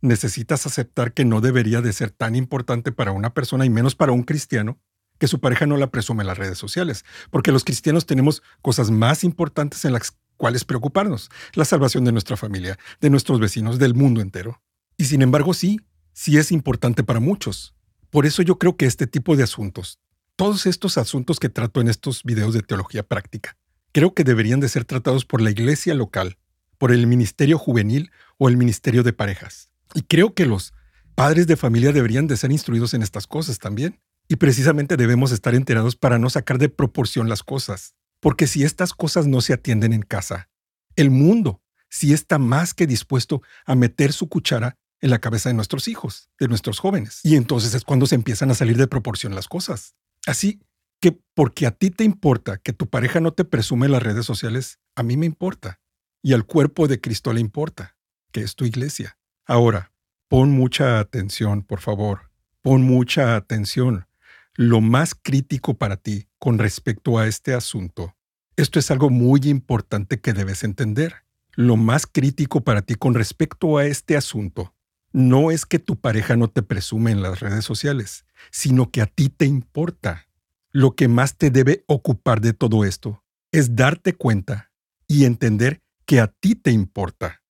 Necesitas 0.03 0.67
aceptar 0.67 1.13
que 1.13 1.25
no 1.25 1.41
debería 1.41 1.83
de 1.83 1.93
ser 1.93 2.11
tan 2.11 2.35
importante 2.35 2.93
para 2.93 3.13
una 3.13 3.35
persona 3.35 3.67
y 3.67 3.71
menos 3.71 3.95
para 3.95 4.13
un 4.13 4.23
cristiano 4.23 4.79
que 5.19 5.29
su 5.29 5.39
pareja 5.41 5.67
no 5.67 5.77
la 5.77 5.91
presume 5.91 6.23
en 6.23 6.29
las 6.29 6.39
redes 6.39 6.57
sociales, 6.57 7.05
porque 7.31 7.53
los 7.53 7.65
cristianos 7.65 8.07
tenemos 8.07 8.43
cosas 8.63 8.91
más 8.91 9.23
importantes 9.23 9.85
en 9.85 9.93
las 9.93 10.17
cuales 10.39 10.65
preocuparnos, 10.65 11.31
la 11.53 11.67
salvación 11.67 12.07
de 12.07 12.13
nuestra 12.13 12.39
familia, 12.39 12.79
de 13.03 13.11
nuestros 13.11 13.39
vecinos, 13.39 13.79
del 13.79 13.95
mundo 13.95 14.23
entero. 14.23 14.63
Y 14.97 15.05
sin 15.05 15.21
embargo, 15.21 15.53
sí, 15.53 15.79
sí 16.15 16.39
es 16.39 16.51
importante 16.51 17.05
para 17.05 17.21
muchos. 17.21 17.75
Por 18.09 18.25
eso 18.25 18.41
yo 18.41 18.59
creo 18.59 18.79
que 18.79 18.87
este 18.87 19.07
tipo 19.07 19.37
de 19.37 19.43
asuntos, 19.43 20.01
todos 20.37 20.65
estos 20.65 20.97
asuntos 20.97 21.39
que 21.39 21.51
trato 21.51 21.83
en 21.83 21.89
estos 21.89 22.25
videos 22.25 22.55
de 22.55 22.63
teología 22.63 23.03
práctica, 23.03 23.59
creo 23.93 24.15
que 24.15 24.25
deberían 24.25 24.61
de 24.61 24.71
ser 24.71 24.87
tratados 24.87 25.27
por 25.27 25.43
la 25.43 25.51
iglesia 25.51 25.93
local, 25.93 26.39
por 26.79 26.93
el 26.93 27.07
ministerio 27.07 27.59
juvenil 27.59 28.11
o 28.39 28.49
el 28.49 28.57
ministerio 28.57 29.03
de 29.03 29.13
parejas. 29.13 29.71
Y 29.95 30.03
creo 30.03 30.35
que 30.35 30.47
los 30.47 30.73
padres 31.15 31.47
de 31.47 31.57
familia 31.57 31.93
deberían 31.93 32.27
de 32.27 32.37
ser 32.37 32.53
instruidos 32.53 32.95
en 32.95 33.03
estas 33.03 33.27
cosas 33.27 33.59
también. 33.59 34.01
Y 34.29 34.37
precisamente 34.37 34.97
debemos 34.97 35.33
estar 35.33 35.55
enterados 35.55 35.97
para 35.97 36.19
no 36.19 36.31
sacar 36.31 36.59
de 36.59 36.69
proporción 36.69 37.29
las 37.29 37.43
cosas. 37.43 37.95
Porque 38.21 38.47
si 38.47 38.63
estas 38.65 38.93
cosas 38.93 39.27
no 39.27 39.41
se 39.41 39.53
atienden 39.53 39.93
en 39.93 40.03
casa, 40.03 40.49
el 40.95 41.11
mundo 41.11 41.63
sí 41.89 42.13
está 42.13 42.39
más 42.39 42.75
que 42.75 42.87
dispuesto 42.87 43.43
a 43.67 43.75
meter 43.75 44.13
su 44.13 44.29
cuchara 44.29 44.79
en 45.01 45.11
la 45.11 45.19
cabeza 45.19 45.49
de 45.49 45.55
nuestros 45.55 45.89
hijos, 45.89 46.31
de 46.39 46.49
nuestros 46.49 46.79
jóvenes. 46.79 47.21
Y 47.25 47.37
entonces 47.37 47.75
es 47.75 47.85
cuando 47.85 48.07
se 48.07 48.15
empiezan 48.15 48.51
a 48.51 48.55
salir 48.55 48.77
de 48.77 48.87
proporción 48.87 49.35
las 49.35 49.49
cosas. 49.49 49.95
Así 50.27 50.61
que 51.01 51.19
porque 51.35 51.67
a 51.67 51.71
ti 51.71 51.91
te 51.91 52.05
importa 52.05 52.59
que 52.59 52.73
tu 52.73 52.89
pareja 52.89 53.21
no 53.21 53.33
te 53.33 53.45
presume 53.45 53.87
en 53.87 53.93
las 53.93 54.03
redes 54.03 54.27
sociales, 54.27 54.79
a 54.95 55.03
mí 55.03 55.17
me 55.17 55.27
importa. 55.27 55.81
Y 56.23 56.35
al 56.35 56.45
cuerpo 56.45 56.87
de 56.87 57.01
Cristo 57.01 57.33
le 57.33 57.41
importa, 57.41 57.97
que 58.31 58.43
es 58.43 58.55
tu 58.55 58.67
iglesia. 58.67 59.19
Ahora, 59.51 59.91
pon 60.29 60.53
mucha 60.53 61.01
atención, 61.01 61.65
por 61.65 61.81
favor. 61.81 62.31
Pon 62.63 62.83
mucha 62.83 63.35
atención. 63.35 64.07
Lo 64.55 64.81
más 64.81 65.17
crítico 65.21 65.75
para 65.77 65.97
ti 65.97 66.29
con 66.39 66.61
respecto 66.61 67.19
a 67.19 67.27
este 67.27 67.53
asunto. 67.53 68.15
Esto 68.55 68.79
es 68.79 68.93
algo 68.93 69.11
muy 69.11 69.41
importante 69.47 70.21
que 70.21 70.35
debes 70.35 70.63
entender. 70.63 71.25
Lo 71.57 71.77
más 71.77 72.07
crítico 72.07 72.61
para 72.61 72.83
ti 72.83 72.95
con 72.95 73.15
respecto 73.15 73.77
a 73.77 73.87
este 73.87 74.17
asunto 74.17 74.73
no 75.13 75.51
es 75.51 75.67
que 75.67 75.81
tu 75.81 75.97
pareja 75.99 76.37
no 76.37 76.47
te 76.47 76.63
presume 76.63 77.11
en 77.11 77.21
las 77.21 77.41
redes 77.41 77.65
sociales, 77.65 78.27
sino 78.53 78.93
que 78.93 79.03
a 79.03 79.07
ti 79.07 79.31
te 79.31 79.47
importa. 79.47 80.29
Lo 80.71 80.95
que 80.95 81.09
más 81.09 81.37
te 81.37 81.51
debe 81.51 81.83
ocupar 81.89 82.41
de 82.41 82.53
todo 82.53 82.85
esto 82.85 83.25
es 83.51 83.75
darte 83.75 84.15
cuenta 84.15 84.71
y 85.09 85.25
entender 85.25 85.83
que 86.07 86.21
a 86.21 86.29
ti 86.29 86.55
te 86.55 86.71
importa. 86.71 87.43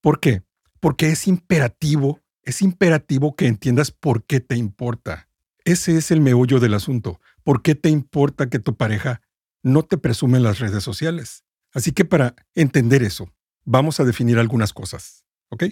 ¿Por 0.00 0.20
qué? 0.20 0.44
Porque 0.80 1.10
es 1.10 1.26
imperativo, 1.26 2.20
es 2.42 2.62
imperativo 2.62 3.34
que 3.34 3.46
entiendas 3.46 3.90
por 3.90 4.24
qué 4.24 4.40
te 4.40 4.56
importa. 4.56 5.28
Ese 5.64 5.96
es 5.96 6.10
el 6.10 6.20
meollo 6.20 6.60
del 6.60 6.74
asunto. 6.74 7.20
¿Por 7.44 7.62
qué 7.62 7.74
te 7.74 7.90
importa 7.90 8.48
que 8.48 8.58
tu 8.58 8.76
pareja 8.76 9.20
no 9.62 9.82
te 9.82 9.98
presume 9.98 10.38
en 10.38 10.44
las 10.44 10.58
redes 10.58 10.82
sociales? 10.82 11.44
Así 11.72 11.92
que 11.92 12.04
para 12.04 12.34
entender 12.54 13.02
eso, 13.02 13.32
vamos 13.64 14.00
a 14.00 14.04
definir 14.04 14.38
algunas 14.38 14.72
cosas. 14.72 15.24
¿Ok? 15.50 15.64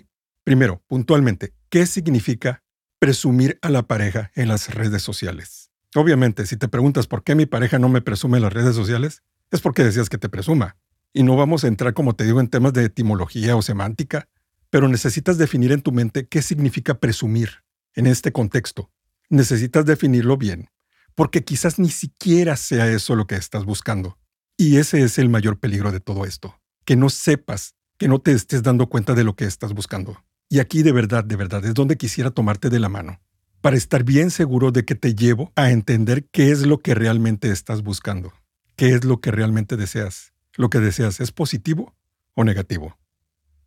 Primero, 0.44 0.82
puntualmente, 0.86 1.54
¿qué 1.70 1.86
significa 1.86 2.62
presumir 2.98 3.58
a 3.62 3.70
la 3.70 3.82
pareja 3.82 4.30
en 4.34 4.48
las 4.48 4.74
redes 4.74 5.02
sociales? 5.02 5.70
Obviamente, 5.94 6.46
si 6.46 6.56
te 6.56 6.68
preguntas 6.68 7.06
por 7.06 7.24
qué 7.24 7.34
mi 7.34 7.46
pareja 7.46 7.78
no 7.78 7.88
me 7.88 8.02
presume 8.02 8.38
en 8.38 8.42
las 8.42 8.52
redes 8.52 8.74
sociales, 8.76 9.22
es 9.50 9.60
porque 9.60 9.82
decías 9.82 10.08
que 10.08 10.18
te 10.18 10.28
presuma. 10.28 10.76
Y 11.12 11.22
no 11.22 11.36
vamos 11.36 11.64
a 11.64 11.68
entrar, 11.68 11.94
como 11.94 12.14
te 12.14 12.24
digo, 12.24 12.40
en 12.40 12.48
temas 12.48 12.74
de 12.74 12.84
etimología 12.84 13.56
o 13.56 13.62
semántica, 13.62 14.28
pero 14.76 14.88
necesitas 14.88 15.38
definir 15.38 15.72
en 15.72 15.80
tu 15.80 15.90
mente 15.90 16.28
qué 16.28 16.42
significa 16.42 17.00
presumir 17.00 17.64
en 17.94 18.06
este 18.06 18.30
contexto. 18.30 18.90
Necesitas 19.30 19.86
definirlo 19.86 20.36
bien, 20.36 20.68
porque 21.14 21.44
quizás 21.44 21.78
ni 21.78 21.88
siquiera 21.88 22.58
sea 22.58 22.86
eso 22.92 23.16
lo 23.16 23.26
que 23.26 23.36
estás 23.36 23.64
buscando. 23.64 24.18
Y 24.58 24.76
ese 24.76 25.00
es 25.00 25.16
el 25.18 25.30
mayor 25.30 25.58
peligro 25.60 25.92
de 25.92 26.00
todo 26.00 26.26
esto, 26.26 26.60
que 26.84 26.94
no 26.94 27.08
sepas, 27.08 27.74
que 27.96 28.06
no 28.06 28.18
te 28.18 28.32
estés 28.32 28.62
dando 28.62 28.90
cuenta 28.90 29.14
de 29.14 29.24
lo 29.24 29.34
que 29.34 29.46
estás 29.46 29.72
buscando. 29.72 30.22
Y 30.50 30.58
aquí 30.58 30.82
de 30.82 30.92
verdad, 30.92 31.24
de 31.24 31.36
verdad, 31.36 31.64
es 31.64 31.72
donde 31.72 31.96
quisiera 31.96 32.30
tomarte 32.30 32.68
de 32.68 32.78
la 32.78 32.90
mano, 32.90 33.18
para 33.62 33.78
estar 33.78 34.04
bien 34.04 34.30
seguro 34.30 34.72
de 34.72 34.84
que 34.84 34.94
te 34.94 35.14
llevo 35.14 35.54
a 35.56 35.70
entender 35.70 36.26
qué 36.30 36.50
es 36.50 36.66
lo 36.66 36.80
que 36.80 36.94
realmente 36.94 37.50
estás 37.50 37.82
buscando, 37.82 38.34
qué 38.76 38.90
es 38.90 39.06
lo 39.06 39.22
que 39.22 39.30
realmente 39.30 39.78
deseas. 39.78 40.34
¿Lo 40.54 40.68
que 40.68 40.80
deseas 40.80 41.20
es 41.20 41.32
positivo 41.32 41.96
o 42.34 42.44
negativo? 42.44 42.98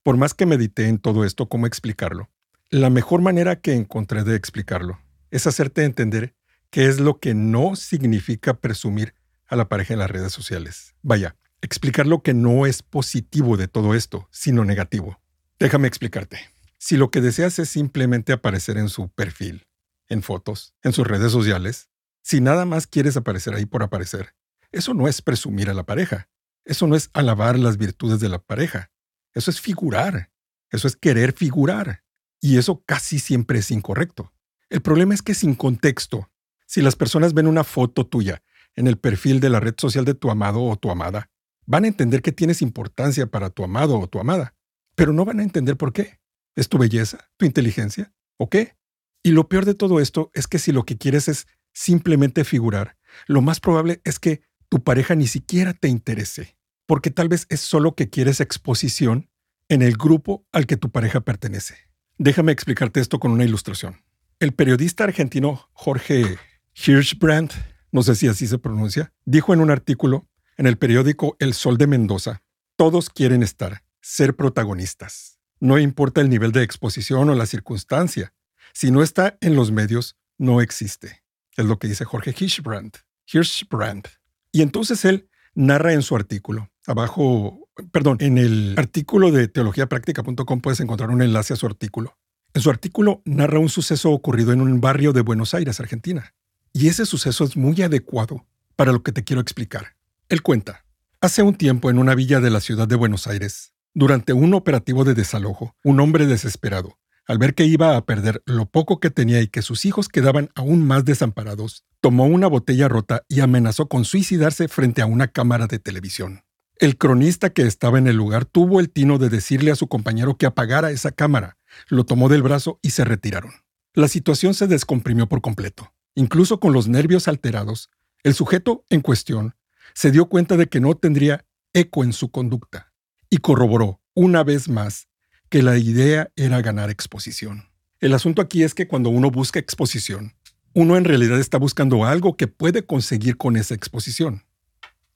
Por 0.10 0.18
más 0.18 0.34
que 0.34 0.48
medité 0.48 0.88
en 0.88 0.98
todo 0.98 1.24
esto, 1.24 1.50
cómo 1.50 1.68
explicarlo, 1.68 2.32
la 2.72 2.90
mejor 2.90 3.22
manera 3.22 3.58
que 3.58 3.76
encontré 3.76 4.24
de 4.24 4.36
explicarlo 4.36 4.98
es 5.30 5.46
hacerte 5.46 5.84
entender 5.84 6.34
qué 6.72 6.88
es 6.88 7.00
lo 7.00 7.20
que 7.20 7.36
no 7.36 7.76
significa 7.76 8.56
presumir 8.56 9.14
a 9.46 9.56
la 9.56 9.70
pareja 9.70 9.94
en 9.94 10.00
las 10.00 10.10
redes 10.10 10.34
sociales. 10.34 10.96
Vaya, 11.04 11.36
explicar 11.62 12.08
lo 12.08 12.24
que 12.24 12.34
no 12.34 12.66
es 12.66 12.82
positivo 12.82 13.56
de 13.56 13.68
todo 13.68 13.94
esto, 13.94 14.28
sino 14.32 14.66
negativo. 14.66 15.22
Déjame 15.60 15.88
explicarte. 15.88 16.40
Si 16.80 16.98
lo 16.98 17.12
que 17.12 17.22
deseas 17.22 17.60
es 17.60 17.70
simplemente 17.70 18.34
aparecer 18.34 18.80
en 18.80 18.90
su 18.90 19.10
perfil, 19.10 19.68
en 20.08 20.24
fotos, 20.24 20.74
en 20.82 20.92
sus 20.92 21.06
redes 21.06 21.32
sociales, 21.32 21.92
si 22.24 22.42
nada 22.42 22.66
más 22.66 22.88
quieres 22.88 23.16
aparecer 23.16 23.54
ahí 23.54 23.68
por 23.68 23.84
aparecer, 23.84 24.34
eso 24.72 24.96
no 24.96 25.08
es 25.08 25.22
presumir 25.22 25.70
a 25.70 25.76
la 25.76 25.84
pareja, 25.84 26.30
eso 26.66 26.88
no 26.88 26.96
es 26.96 27.12
alabar 27.14 27.60
las 27.60 27.78
virtudes 27.78 28.20
de 28.20 28.30
la 28.30 28.40
pareja, 28.40 28.90
eso 29.34 29.52
es 29.52 29.62
figurar, 29.62 30.32
eso 30.72 30.88
es 30.88 30.96
querer 30.96 31.34
figurar, 31.34 32.04
y 32.42 32.58
eso 32.58 32.84
casi 32.86 33.20
siempre 33.20 33.60
es 33.60 33.72
incorrecto. 33.72 34.34
El 34.70 34.82
problema 34.82 35.14
es 35.14 35.22
que 35.22 35.34
sin 35.34 35.56
contexto, 35.56 36.32
si 36.66 36.82
las 36.82 36.96
personas 36.96 37.34
ven 37.34 37.48
una 37.48 37.64
foto 37.64 38.06
tuya 38.06 38.44
en 38.76 38.88
el 38.88 38.98
perfil 38.98 39.40
de 39.40 39.50
la 39.50 39.60
red 39.60 39.76
social 39.78 40.06
de 40.06 40.14
tu 40.14 40.30
amado 40.30 40.64
o 40.64 40.76
tu 40.76 40.92
amada, 40.92 41.30
van 41.66 41.86
a 41.86 41.88
entender 41.88 42.22
que 42.22 42.32
tienes 42.32 42.62
importancia 42.62 43.28
para 43.28 43.50
tu 43.50 43.64
amado 43.64 44.00
o 44.00 44.08
tu 44.08 44.20
amada, 44.20 44.56
pero 44.96 45.14
no 45.14 45.26
van 45.26 45.40
a 45.40 45.44
entender 45.44 45.78
por 45.78 45.94
qué. 45.94 46.20
¿Es 46.56 46.70
tu 46.70 46.78
belleza? 46.78 47.30
¿Tu 47.38 47.46
inteligencia? 47.46 48.14
¿O 48.38 48.50
qué? 48.50 48.76
Y 49.24 49.32
lo 49.32 49.50
peor 49.50 49.66
de 49.66 49.76
todo 49.76 50.00
esto 50.00 50.32
es 50.34 50.48
que 50.48 50.60
si 50.60 50.72
lo 50.72 50.84
que 50.84 50.98
quieres 50.98 51.28
es 51.28 51.48
simplemente 51.74 52.44
figurar, 52.44 52.98
lo 53.28 53.42
más 53.42 53.60
probable 53.60 54.02
es 54.04 54.20
que 54.20 54.42
tu 54.70 54.84
pareja 54.84 55.16
ni 55.16 55.28
siquiera 55.28 55.74
te 55.74 55.88
interese, 55.88 56.58
porque 56.90 57.12
tal 57.12 57.30
vez 57.30 57.46
es 57.50 57.60
solo 57.60 57.94
que 57.94 58.10
quieres 58.10 58.42
exposición 58.42 59.30
en 59.68 59.84
el 59.84 59.96
grupo 59.96 60.48
al 60.52 60.66
que 60.66 60.76
tu 60.76 60.90
pareja 60.90 61.22
pertenece. 61.22 61.76
Déjame 62.18 62.52
explicarte 62.52 63.00
esto 63.00 63.20
con 63.20 63.30
una 63.30 63.46
ilustración. 63.46 64.02
El 64.40 64.54
periodista 64.54 65.04
argentino 65.04 65.70
Jorge 65.74 66.40
Hirschbrand, 66.74 67.52
no 67.92 68.02
sé 68.02 68.16
si 68.16 68.28
así 68.28 68.48
se 68.48 68.58
pronuncia, 68.58 69.14
dijo 69.24 69.54
en 69.54 69.62
un 69.62 69.70
artículo 69.70 70.28
en 70.58 70.66
el 70.66 70.80
periódico 70.80 71.38
El 71.38 71.54
Sol 71.54 71.78
de 71.78 71.86
Mendoza, 71.86 72.42
todos 72.76 73.12
quieren 73.12 73.44
estar, 73.44 73.84
ser 74.02 74.36
protagonistas. 74.36 75.38
No 75.60 75.78
importa 75.78 76.22
el 76.22 76.30
nivel 76.30 76.52
de 76.52 76.64
exposición 76.64 77.30
o 77.30 77.36
la 77.36 77.46
circunstancia. 77.46 78.34
Si 78.74 78.90
no 78.90 79.04
está 79.04 79.38
en 79.42 79.56
los 79.56 79.72
medios, 79.72 80.18
no 80.40 80.60
existe. 80.60 81.22
Es 81.56 81.66
lo 81.66 81.78
que 81.78 81.88
dice 81.88 82.04
Jorge 82.04 82.34
Hirschbrand. 82.36 82.98
Hirschbrand. 83.32 84.08
Y 84.52 84.64
entonces 84.64 85.06
él 85.06 85.29
narra 85.60 85.92
en 85.94 86.02
su 86.02 86.16
artículo, 86.16 86.72
abajo, 86.88 87.68
perdón, 87.92 88.18
en 88.22 88.38
el 88.38 88.76
artículo 88.78 89.30
de 89.32 89.50
teologiapráctica.com 89.50 90.62
puedes 90.62 90.80
encontrar 90.80 91.10
un 91.10 91.22
enlace 91.22 91.54
a 91.54 91.58
su 91.58 91.66
artículo. 91.66 92.18
En 92.54 92.62
su 92.62 92.70
artículo 92.70 93.22
narra 93.26 93.60
un 93.60 93.68
suceso 93.68 94.12
ocurrido 94.12 94.54
en 94.54 94.62
un 94.62 94.80
barrio 94.80 95.12
de 95.12 95.22
Buenos 95.22 95.54
Aires, 95.54 95.82
Argentina. 95.82 96.34
Y 96.72 96.88
ese 96.88 97.06
suceso 97.06 97.44
es 97.44 97.58
muy 97.58 97.82
adecuado 97.82 98.46
para 98.78 98.94
lo 98.94 99.04
que 99.04 99.12
te 99.12 99.26
quiero 99.26 99.42
explicar. 99.42 99.98
Él 100.30 100.42
cuenta, 100.42 100.86
hace 101.20 101.44
un 101.44 101.56
tiempo 101.56 101.90
en 101.90 102.00
una 102.00 102.16
villa 102.16 102.40
de 102.40 102.52
la 102.52 102.62
ciudad 102.62 102.88
de 102.88 102.96
Buenos 102.96 103.28
Aires, 103.28 103.74
durante 103.94 104.32
un 104.32 104.54
operativo 104.54 105.04
de 105.04 105.14
desalojo, 105.14 105.76
un 105.84 106.00
hombre 106.00 106.26
desesperado, 106.26 106.98
al 107.28 107.38
ver 107.38 107.54
que 107.54 107.66
iba 107.66 107.98
a 107.98 108.06
perder 108.06 108.42
lo 108.46 108.66
poco 108.66 109.02
que 109.02 109.10
tenía 109.10 109.42
y 109.42 109.48
que 109.48 109.62
sus 109.62 109.84
hijos 109.84 110.08
quedaban 110.08 110.52
aún 110.56 110.88
más 110.88 111.04
desamparados, 111.04 111.84
tomó 112.02 112.26
una 112.26 112.48
botella 112.48 112.88
rota 112.88 113.24
y 113.28 113.42
amenazó 113.42 113.88
con 113.88 114.06
suicidarse 114.06 114.68
frente 114.68 115.02
a 115.02 115.06
una 115.06 115.28
cámara 115.28 115.68
de 115.68 115.80
televisión. 115.80 116.44
El 116.78 116.98
cronista 116.98 117.50
que 117.50 117.64
estaba 117.64 117.98
en 117.98 118.08
el 118.08 118.16
lugar 118.16 118.46
tuvo 118.46 118.80
el 118.80 118.90
tino 118.90 119.18
de 119.18 119.30
decirle 119.30 119.72
a 119.72 119.76
su 119.76 119.88
compañero 119.88 120.38
que 120.38 120.46
apagara 120.46 120.92
esa 120.92 121.12
cámara, 121.12 121.58
lo 121.88 122.06
tomó 122.06 122.30
del 122.30 122.42
brazo 122.42 122.80
y 122.82 122.92
se 122.92 123.04
retiraron. 123.04 123.52
La 123.94 124.08
situación 124.08 124.54
se 124.54 124.68
descomprimió 124.68 125.28
por 125.28 125.42
completo. 125.42 125.94
Incluso 126.16 126.60
con 126.60 126.74
los 126.74 126.88
nervios 126.88 127.28
alterados, 127.28 127.90
el 128.24 128.34
sujeto 128.34 128.86
en 128.90 129.02
cuestión 129.02 129.56
se 129.94 130.12
dio 130.12 130.28
cuenta 130.28 130.56
de 130.56 130.68
que 130.68 130.80
no 130.80 130.96
tendría 130.96 131.46
eco 131.74 132.04
en 132.04 132.14
su 132.14 132.32
conducta 132.32 132.94
y 133.30 133.38
corroboró 133.38 134.02
una 134.14 134.44
vez 134.44 134.70
más 134.70 135.08
que 135.50 135.64
la 135.64 135.78
idea 135.78 136.32
era 136.36 136.62
ganar 136.62 136.90
exposición. 136.90 137.70
El 138.00 138.14
asunto 138.14 138.42
aquí 138.42 138.64
es 138.64 138.74
que 138.74 138.88
cuando 138.88 139.10
uno 139.10 139.30
busca 139.32 139.60
exposición, 139.60 140.34
uno 140.74 140.98
en 140.98 141.06
realidad 141.06 141.40
está 141.40 141.58
buscando 141.58 142.06
algo 142.06 142.38
que 142.38 142.48
puede 142.48 142.86
conseguir 142.86 143.38
con 143.38 143.58
esa 143.58 143.74
exposición. 143.74 144.44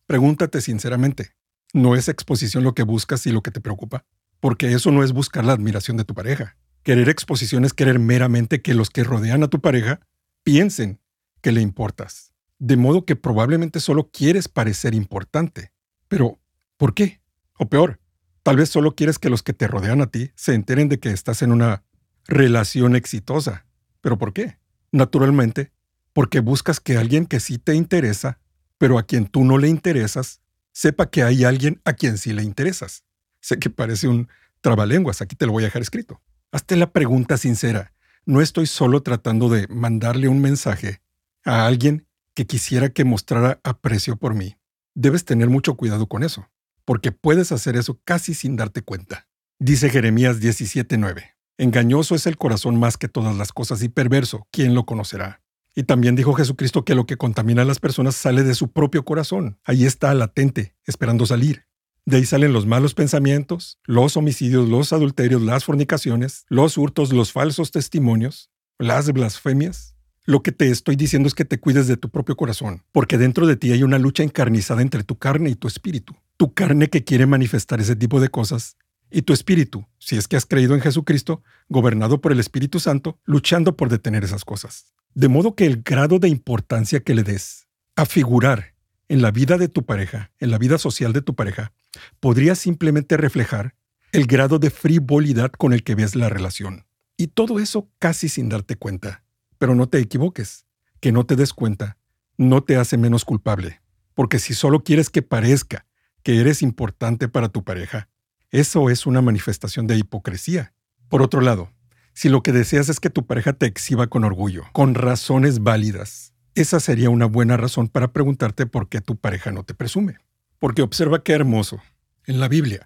Pregúntate 0.06 0.62
sinceramente, 0.62 1.32
¿no 1.74 1.96
es 1.96 2.08
exposición 2.08 2.64
lo 2.64 2.74
que 2.74 2.84
buscas 2.84 3.26
y 3.26 3.32
lo 3.32 3.42
que 3.42 3.52
te 3.52 3.62
preocupa? 3.62 4.06
Porque 4.40 4.74
eso 4.74 4.92
no 4.92 5.04
es 5.04 5.14
buscar 5.14 5.46
la 5.46 5.54
admiración 5.54 5.98
de 5.98 6.04
tu 6.04 6.14
pareja. 6.14 6.58
Querer 6.84 7.10
exposición 7.10 7.64
es 7.66 7.74
querer 7.74 8.00
meramente 8.00 8.62
que 8.62 8.74
los 8.74 8.90
que 8.90 9.04
rodean 9.04 9.44
a 9.44 9.48
tu 9.48 9.62
pareja 9.62 10.02
piensen 10.44 11.00
que 11.42 11.52
le 11.52 11.62
importas. 11.62 12.34
De 12.60 12.76
modo 12.76 13.06
que 13.06 13.16
probablemente 13.16 13.80
solo 13.80 14.10
quieres 14.12 14.48
parecer 14.48 14.94
importante. 14.94 15.72
Pero, 16.08 16.40
¿por 16.78 16.94
qué? 16.94 17.22
O 17.58 17.70
peor, 17.70 18.00
Tal 18.44 18.58
vez 18.58 18.70
solo 18.70 18.94
quieres 18.94 19.20
que 19.20 19.30
los 19.30 19.42
que 19.42 19.54
te 19.54 19.68
rodean 19.68 20.02
a 20.02 20.08
ti 20.08 20.32
se 20.36 20.54
enteren 20.54 20.90
de 20.90 21.00
que 21.00 21.10
estás 21.10 21.42
en 21.42 21.54
una 21.54 21.86
relación 22.28 22.98
exitosa. 22.98 23.66
¿Pero 24.02 24.18
por 24.18 24.34
qué? 24.34 24.60
Naturalmente, 24.94 25.74
porque 26.14 26.40
buscas 26.40 26.80
que 26.80 26.96
alguien 26.96 27.26
que 27.26 27.42
sí 27.42 27.58
te 27.58 27.76
interesa, 27.76 28.40
pero 28.78 28.98
a 28.98 29.04
quien 29.04 29.26
tú 29.28 29.44
no 29.44 29.58
le 29.58 29.68
interesas, 29.68 30.40
sepa 30.72 31.10
que 31.10 31.24
hay 31.24 31.44
alguien 31.44 31.82
a 31.84 31.92
quien 31.92 32.18
sí 32.18 32.32
le 32.32 32.44
interesas. 32.44 33.04
Sé 33.42 33.60
que 33.60 33.70
parece 33.70 34.08
un 34.08 34.30
trabalenguas, 34.62 35.22
aquí 35.22 35.36
te 35.36 35.46
lo 35.46 35.52
voy 35.52 35.64
a 35.64 35.68
dejar 35.68 35.82
escrito. 35.82 36.22
Hazte 36.54 36.78
la 36.78 36.94
pregunta 36.94 37.36
sincera. 37.36 37.92
No 38.26 38.40
estoy 38.40 38.68
solo 38.68 39.04
tratando 39.04 39.50
de 39.50 39.68
mandarle 39.68 40.30
un 40.30 40.40
mensaje 40.40 41.02
a 41.44 41.66
alguien 41.66 42.08
que 42.34 42.48
quisiera 42.48 42.88
que 42.88 43.04
mostrara 43.04 43.60
aprecio 43.66 44.16
por 44.16 44.34
mí. 44.34 44.56
Debes 44.96 45.26
tener 45.26 45.50
mucho 45.50 45.76
cuidado 45.76 46.08
con 46.08 46.24
eso 46.24 46.48
porque 46.86 47.12
puedes 47.12 47.52
hacer 47.52 47.76
eso 47.76 48.00
casi 48.04 48.34
sin 48.34 48.56
darte 48.56 48.82
cuenta. 48.82 49.28
Dice 49.60 49.90
Jeremías 49.90 50.40
17:9. 50.40 51.33
Engañoso 51.58 52.16
es 52.16 52.26
el 52.26 52.38
corazón 52.38 52.80
más 52.80 52.98
que 52.98 53.08
todas 53.08 53.36
las 53.36 53.52
cosas 53.52 53.84
y 53.84 53.90
perverso, 53.90 54.48
¿quién 54.52 54.74
lo 54.74 54.86
conocerá? 54.86 55.44
Y 55.76 55.84
también 55.84 56.16
dijo 56.16 56.34
Jesucristo 56.34 56.84
que 56.84 56.96
lo 56.96 57.06
que 57.06 57.18
contamina 57.18 57.62
a 57.62 57.66
las 57.66 57.80
personas 57.80 58.16
sale 58.16 58.44
de 58.44 58.56
su 58.56 58.72
propio 58.72 59.06
corazón. 59.06 59.60
Ahí 59.64 59.86
está 59.86 60.14
latente, 60.16 60.76
esperando 60.86 61.26
salir. 61.28 61.66
De 62.06 62.18
ahí 62.18 62.26
salen 62.26 62.54
los 62.54 62.66
malos 62.66 62.96
pensamientos, 62.96 63.80
los 63.86 64.18
homicidios, 64.18 64.68
los 64.68 64.94
adulterios, 64.94 65.42
las 65.42 65.64
fornicaciones, 65.64 66.46
los 66.50 66.78
hurtos, 66.78 67.14
los 67.14 67.32
falsos 67.32 67.72
testimonios, 67.72 68.52
las 68.80 69.12
blasfemias. 69.14 69.96
Lo 70.26 70.42
que 70.42 70.52
te 70.52 70.70
estoy 70.70 70.96
diciendo 70.96 71.28
es 71.28 71.36
que 71.36 71.46
te 71.46 71.60
cuides 71.60 71.88
de 71.88 71.98
tu 71.98 72.10
propio 72.10 72.36
corazón, 72.36 72.84
porque 72.92 73.18
dentro 73.18 73.46
de 73.46 73.58
ti 73.58 73.72
hay 73.72 73.84
una 73.84 74.00
lucha 74.00 74.24
encarnizada 74.24 74.82
entre 74.82 75.04
tu 75.04 75.18
carne 75.18 75.50
y 75.50 75.56
tu 75.56 75.68
espíritu. 75.68 76.16
Tu 76.38 76.54
carne 76.54 76.90
que 76.90 77.04
quiere 77.04 77.26
manifestar 77.26 77.80
ese 77.80 77.96
tipo 77.96 78.20
de 78.20 78.30
cosas 78.30 78.78
y 79.14 79.22
tu 79.22 79.32
espíritu, 79.32 79.86
si 80.00 80.18
es 80.18 80.28
que 80.28 80.36
has 80.36 80.46
creído 80.46 80.76
en 80.76 80.82
Jesucristo, 80.82 81.44
gobernado 81.70 82.20
por 82.20 82.32
el 82.32 82.40
Espíritu 82.40 82.80
Santo, 82.80 83.20
luchando 83.24 83.78
por 83.78 83.90
detener 83.90 84.24
esas 84.24 84.44
cosas. 84.44 84.94
De 85.14 85.28
modo 85.28 85.56
que 85.56 85.66
el 85.66 85.84
grado 85.84 86.20
de 86.20 86.28
importancia 86.28 87.02
que 87.02 87.14
le 87.14 87.24
des 87.24 87.68
a 87.96 88.06
figurar 88.06 88.74
en 89.08 89.22
la 89.22 89.32
vida 89.32 89.58
de 89.58 89.70
tu 89.70 89.86
pareja, 89.86 90.32
en 90.40 90.50
la 90.50 90.58
vida 90.58 90.78
social 90.78 91.14
de 91.14 91.22
tu 91.22 91.36
pareja, 91.36 91.72
podría 92.20 92.56
simplemente 92.56 93.16
reflejar 93.16 93.76
el 94.12 94.26
grado 94.26 94.60
de 94.60 94.72
frivolidad 94.72 95.52
con 95.52 95.74
el 95.74 95.84
que 95.84 95.96
ves 95.96 96.16
la 96.16 96.30
relación. 96.30 96.86
Y 97.16 97.28
todo 97.28 97.60
eso 97.60 97.90
casi 98.00 98.28
sin 98.28 98.50
darte 98.50 98.76
cuenta. 98.76 99.24
Pero 99.60 99.76
no 99.76 99.88
te 99.88 100.00
equivoques, 100.00 100.66
que 101.00 101.12
no 101.12 101.26
te 101.26 101.36
des 101.36 101.54
cuenta 101.54 101.98
no 102.38 102.64
te 102.64 102.78
hace 102.78 102.98
menos 102.98 103.26
culpable, 103.26 103.82
porque 104.14 104.40
si 104.40 104.54
solo 104.54 104.84
quieres 104.84 105.10
que 105.10 105.22
parezca 105.22 105.86
que 106.24 106.40
eres 106.40 106.62
importante 106.62 107.28
para 107.28 107.50
tu 107.50 107.64
pareja, 107.64 108.10
eso 108.54 108.92
es 108.92 109.08
una 109.08 109.24
manifestación 109.24 109.88
de 109.88 109.98
hipocresía. 109.98 110.74
Por 111.10 111.24
otro 111.24 111.42
lado, 111.42 111.72
si 112.14 112.30
lo 112.30 112.44
que 112.44 112.52
deseas 112.52 112.88
es 112.88 113.00
que 113.00 113.10
tu 113.10 113.26
pareja 113.26 113.54
te 113.54 113.66
exhiba 113.66 114.06
con 114.06 114.24
orgullo, 114.24 114.66
con 114.74 114.94
razones 114.94 115.64
válidas, 115.64 116.34
esa 116.54 116.80
sería 116.80 117.10
una 117.10 117.26
buena 117.26 117.58
razón 117.58 117.88
para 117.88 118.14
preguntarte 118.14 118.68
por 118.68 118.90
qué 118.90 119.02
tu 119.02 119.16
pareja 119.18 119.52
no 119.52 119.64
te 119.64 119.74
presume. 119.74 120.18
Porque 120.60 120.84
observa 120.84 121.24
qué 121.24 121.34
hermoso. 121.34 121.82
En 122.28 122.40
la 122.40 122.48
Biblia, 122.48 122.84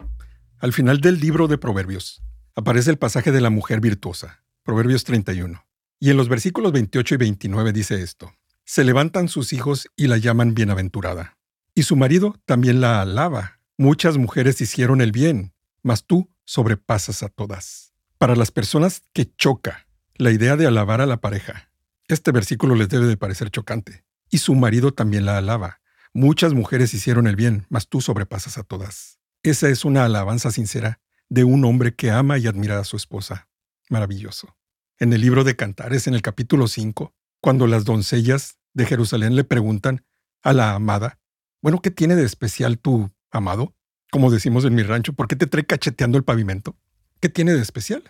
al 0.59 0.71
final 0.71 1.01
del 1.01 1.19
libro 1.19 1.49
de 1.49 1.57
Proverbios, 1.57 2.23
aparece 2.55 2.89
el 2.89 2.97
pasaje 2.97 3.33
de 3.33 3.41
la 3.41 3.49
mujer 3.49 3.81
virtuosa, 3.81 4.45
Proverbios 4.63 5.03
31. 5.03 5.65
Y 5.99 6.11
en 6.11 6.15
los 6.15 6.29
versículos 6.29 6.71
28 6.71 7.15
y 7.15 7.17
29 7.17 7.73
dice 7.73 8.01
esto. 8.01 8.31
Se 8.63 8.85
levantan 8.85 9.27
sus 9.27 9.51
hijos 9.51 9.89
y 9.97 10.07
la 10.07 10.15
llaman 10.15 10.53
bienaventurada. 10.53 11.37
Y 11.75 11.83
su 11.83 11.97
marido 11.97 12.39
también 12.45 12.79
la 12.79 13.01
alaba. 13.01 13.59
Muchas 13.77 14.17
mujeres 14.17 14.61
hicieron 14.61 15.01
el 15.01 15.11
bien, 15.11 15.51
mas 15.87 16.05
tú 16.05 16.29
sobrepasas 16.43 17.23
a 17.23 17.29
todas. 17.29 17.93
Para 18.17 18.35
las 18.35 18.51
personas 18.51 19.03
que 19.13 19.33
choca 19.37 19.87
la 20.15 20.31
idea 20.31 20.57
de 20.57 20.67
alabar 20.67 20.99
a 20.99 21.05
la 21.05 21.21
pareja, 21.21 21.71
este 22.09 22.33
versículo 22.33 22.75
les 22.75 22.89
debe 22.89 23.07
de 23.07 23.15
parecer 23.15 23.49
chocante. 23.51 24.03
Y 24.29 24.39
su 24.39 24.53
marido 24.53 24.93
también 24.93 25.25
la 25.25 25.37
alaba. 25.37 25.79
Muchas 26.13 26.53
mujeres 26.53 26.93
hicieron 26.93 27.25
el 27.25 27.37
bien, 27.37 27.65
mas 27.69 27.87
tú 27.87 28.01
sobrepasas 28.01 28.57
a 28.57 28.63
todas. 28.63 29.19
Esa 29.43 29.69
es 29.69 29.85
una 29.85 30.03
alabanza 30.03 30.51
sincera 30.51 30.99
de 31.29 31.45
un 31.45 31.63
hombre 31.63 31.95
que 31.95 32.11
ama 32.11 32.37
y 32.37 32.47
admira 32.47 32.79
a 32.79 32.83
su 32.83 32.97
esposa. 32.97 33.47
Maravilloso. 33.89 34.57
En 34.99 35.13
el 35.13 35.21
libro 35.21 35.45
de 35.45 35.55
Cantares, 35.55 36.05
en 36.07 36.15
el 36.15 36.21
capítulo 36.21 36.67
5, 36.67 37.15
cuando 37.39 37.65
las 37.65 37.85
doncellas 37.85 38.57
de 38.73 38.85
Jerusalén 38.85 39.37
le 39.37 39.45
preguntan 39.45 40.03
a 40.43 40.51
la 40.51 40.73
amada, 40.73 41.19
bueno, 41.61 41.81
¿qué 41.81 41.91
tiene 41.91 42.17
de 42.17 42.25
especial 42.25 42.77
tu 42.77 43.09
amado? 43.31 43.76
Como 44.11 44.31
decimos 44.31 44.63
en 44.65 44.75
mi 44.75 44.83
rancho, 44.83 45.13
¿por 45.13 45.27
qué 45.27 45.35
te 45.35 45.47
trae 45.47 45.65
cacheteando 45.65 46.17
el 46.17 46.23
pavimento? 46.23 46.77
¿Qué 47.19 47.29
tiene 47.29 47.53
de 47.53 47.61
especial? 47.61 48.03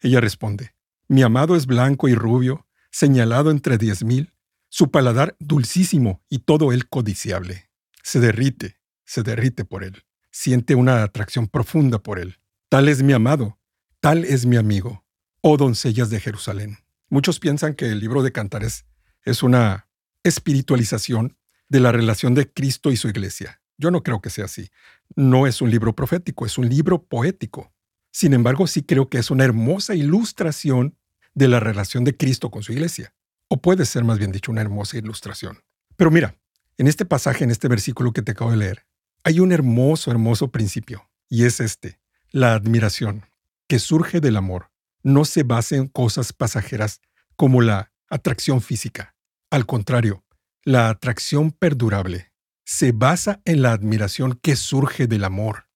Ella 0.00 0.20
responde, 0.20 0.74
Mi 1.08 1.22
amado 1.22 1.54
es 1.56 1.66
blanco 1.66 2.08
y 2.08 2.14
rubio, 2.14 2.66
señalado 2.90 3.50
entre 3.50 3.78
diez 3.78 4.04
mil, 4.04 4.32
su 4.68 4.90
paladar 4.90 5.36
dulcísimo 5.38 6.22
y 6.28 6.40
todo 6.40 6.72
él 6.72 6.88
codiciable. 6.88 7.70
Se 8.02 8.20
derrite, 8.20 8.80
se 9.04 9.22
derrite 9.22 9.64
por 9.64 9.84
él, 9.84 10.04
siente 10.30 10.74
una 10.74 11.02
atracción 11.02 11.46
profunda 11.46 12.00
por 12.00 12.18
él. 12.18 12.38
Tal 12.68 12.88
es 12.88 13.02
mi 13.02 13.12
amado, 13.12 13.58
tal 14.00 14.24
es 14.24 14.46
mi 14.46 14.56
amigo, 14.56 15.04
oh 15.40 15.56
doncellas 15.56 16.10
de 16.10 16.20
Jerusalén. 16.20 16.78
Muchos 17.08 17.38
piensan 17.38 17.74
que 17.74 17.86
el 17.86 18.00
libro 18.00 18.22
de 18.22 18.32
Cantares 18.32 18.86
es 19.22 19.42
una 19.42 19.88
espiritualización 20.24 21.36
de 21.68 21.80
la 21.80 21.92
relación 21.92 22.34
de 22.34 22.50
Cristo 22.52 22.90
y 22.90 22.96
su 22.96 23.08
iglesia. 23.08 23.60
Yo 23.78 23.90
no 23.90 24.02
creo 24.02 24.20
que 24.20 24.30
sea 24.30 24.44
así. 24.44 24.70
No 25.16 25.46
es 25.46 25.60
un 25.60 25.70
libro 25.70 25.94
profético, 25.94 26.46
es 26.46 26.58
un 26.58 26.68
libro 26.68 27.02
poético. 27.04 27.72
Sin 28.12 28.32
embargo, 28.32 28.66
sí 28.66 28.82
creo 28.82 29.08
que 29.08 29.18
es 29.18 29.30
una 29.30 29.44
hermosa 29.44 29.94
ilustración 29.94 30.96
de 31.34 31.48
la 31.48 31.60
relación 31.60 32.04
de 32.04 32.16
Cristo 32.16 32.50
con 32.50 32.62
su 32.62 32.72
iglesia. 32.72 33.14
O 33.48 33.60
puede 33.60 33.86
ser 33.86 34.04
más 34.04 34.18
bien 34.18 34.32
dicho 34.32 34.52
una 34.52 34.60
hermosa 34.60 34.96
ilustración. 34.96 35.62
Pero 35.96 36.10
mira, 36.10 36.36
en 36.78 36.86
este 36.86 37.04
pasaje, 37.04 37.44
en 37.44 37.50
este 37.50 37.68
versículo 37.68 38.12
que 38.12 38.22
te 38.22 38.32
acabo 38.32 38.50
de 38.50 38.56
leer, 38.56 38.86
hay 39.24 39.40
un 39.40 39.52
hermoso, 39.52 40.10
hermoso 40.10 40.50
principio, 40.50 41.08
y 41.28 41.44
es 41.44 41.60
este. 41.60 42.00
La 42.30 42.54
admiración, 42.54 43.24
que 43.68 43.78
surge 43.78 44.20
del 44.20 44.36
amor, 44.36 44.70
no 45.02 45.24
se 45.24 45.42
basa 45.42 45.76
en 45.76 45.88
cosas 45.88 46.32
pasajeras 46.32 47.00
como 47.36 47.62
la 47.62 47.92
atracción 48.08 48.60
física. 48.60 49.14
Al 49.50 49.66
contrario, 49.66 50.24
la 50.64 50.88
atracción 50.88 51.52
perdurable 51.52 52.33
se 52.64 52.92
basa 52.92 53.40
en 53.44 53.62
la 53.62 53.72
admiración 53.72 54.38
que 54.42 54.56
surge 54.56 55.06
del 55.06 55.24
amor. 55.24 55.66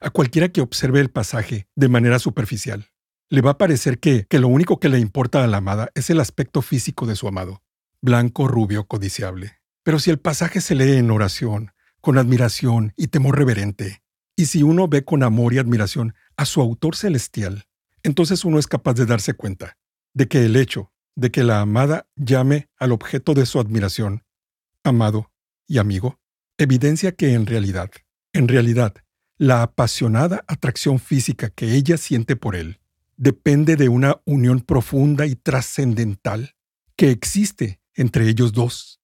A 0.00 0.10
cualquiera 0.10 0.48
que 0.48 0.60
observe 0.60 1.00
el 1.00 1.10
pasaje 1.10 1.68
de 1.76 1.88
manera 1.88 2.18
superficial, 2.18 2.90
le 3.28 3.42
va 3.42 3.52
a 3.52 3.58
parecer 3.58 4.00
que, 4.00 4.26
que 4.28 4.38
lo 4.38 4.48
único 4.48 4.80
que 4.80 4.88
le 4.88 4.98
importa 4.98 5.44
a 5.44 5.46
la 5.46 5.58
amada 5.58 5.90
es 5.94 6.10
el 6.10 6.20
aspecto 6.20 6.62
físico 6.62 7.06
de 7.06 7.16
su 7.16 7.28
amado, 7.28 7.62
blanco, 8.00 8.48
rubio, 8.48 8.86
codiciable. 8.86 9.60
Pero 9.82 9.98
si 9.98 10.10
el 10.10 10.18
pasaje 10.18 10.60
se 10.60 10.74
lee 10.74 10.96
en 10.96 11.10
oración, 11.10 11.72
con 12.00 12.18
admiración 12.18 12.92
y 12.96 13.08
temor 13.08 13.38
reverente, 13.38 14.02
y 14.36 14.46
si 14.46 14.62
uno 14.62 14.88
ve 14.88 15.04
con 15.04 15.22
amor 15.22 15.52
y 15.52 15.58
admiración 15.58 16.14
a 16.36 16.46
su 16.46 16.60
autor 16.60 16.96
celestial, 16.96 17.66
entonces 18.02 18.44
uno 18.44 18.58
es 18.58 18.66
capaz 18.66 18.94
de 18.94 19.06
darse 19.06 19.34
cuenta 19.34 19.76
de 20.14 20.28
que 20.28 20.44
el 20.44 20.56
hecho 20.56 20.92
de 21.14 21.30
que 21.30 21.44
la 21.44 21.60
amada 21.60 22.08
llame 22.16 22.70
al 22.78 22.92
objeto 22.92 23.34
de 23.34 23.44
su 23.44 23.60
admiración, 23.60 24.24
amado 24.82 25.30
y 25.66 25.78
amigo, 25.78 26.19
evidencia 26.64 27.12
que 27.12 27.34
en 27.34 27.46
realidad, 27.46 27.90
en 28.32 28.48
realidad, 28.48 28.94
la 29.38 29.62
apasionada 29.62 30.44
atracción 30.46 30.98
física 30.98 31.50
que 31.50 31.74
ella 31.74 31.96
siente 31.96 32.36
por 32.36 32.56
él 32.56 32.80
depende 33.16 33.76
de 33.76 33.88
una 33.88 34.20
unión 34.24 34.60
profunda 34.60 35.26
y 35.26 35.34
trascendental 35.34 36.56
que 36.96 37.10
existe 37.10 37.80
entre 37.94 38.28
ellos 38.28 38.52
dos. 38.52 39.00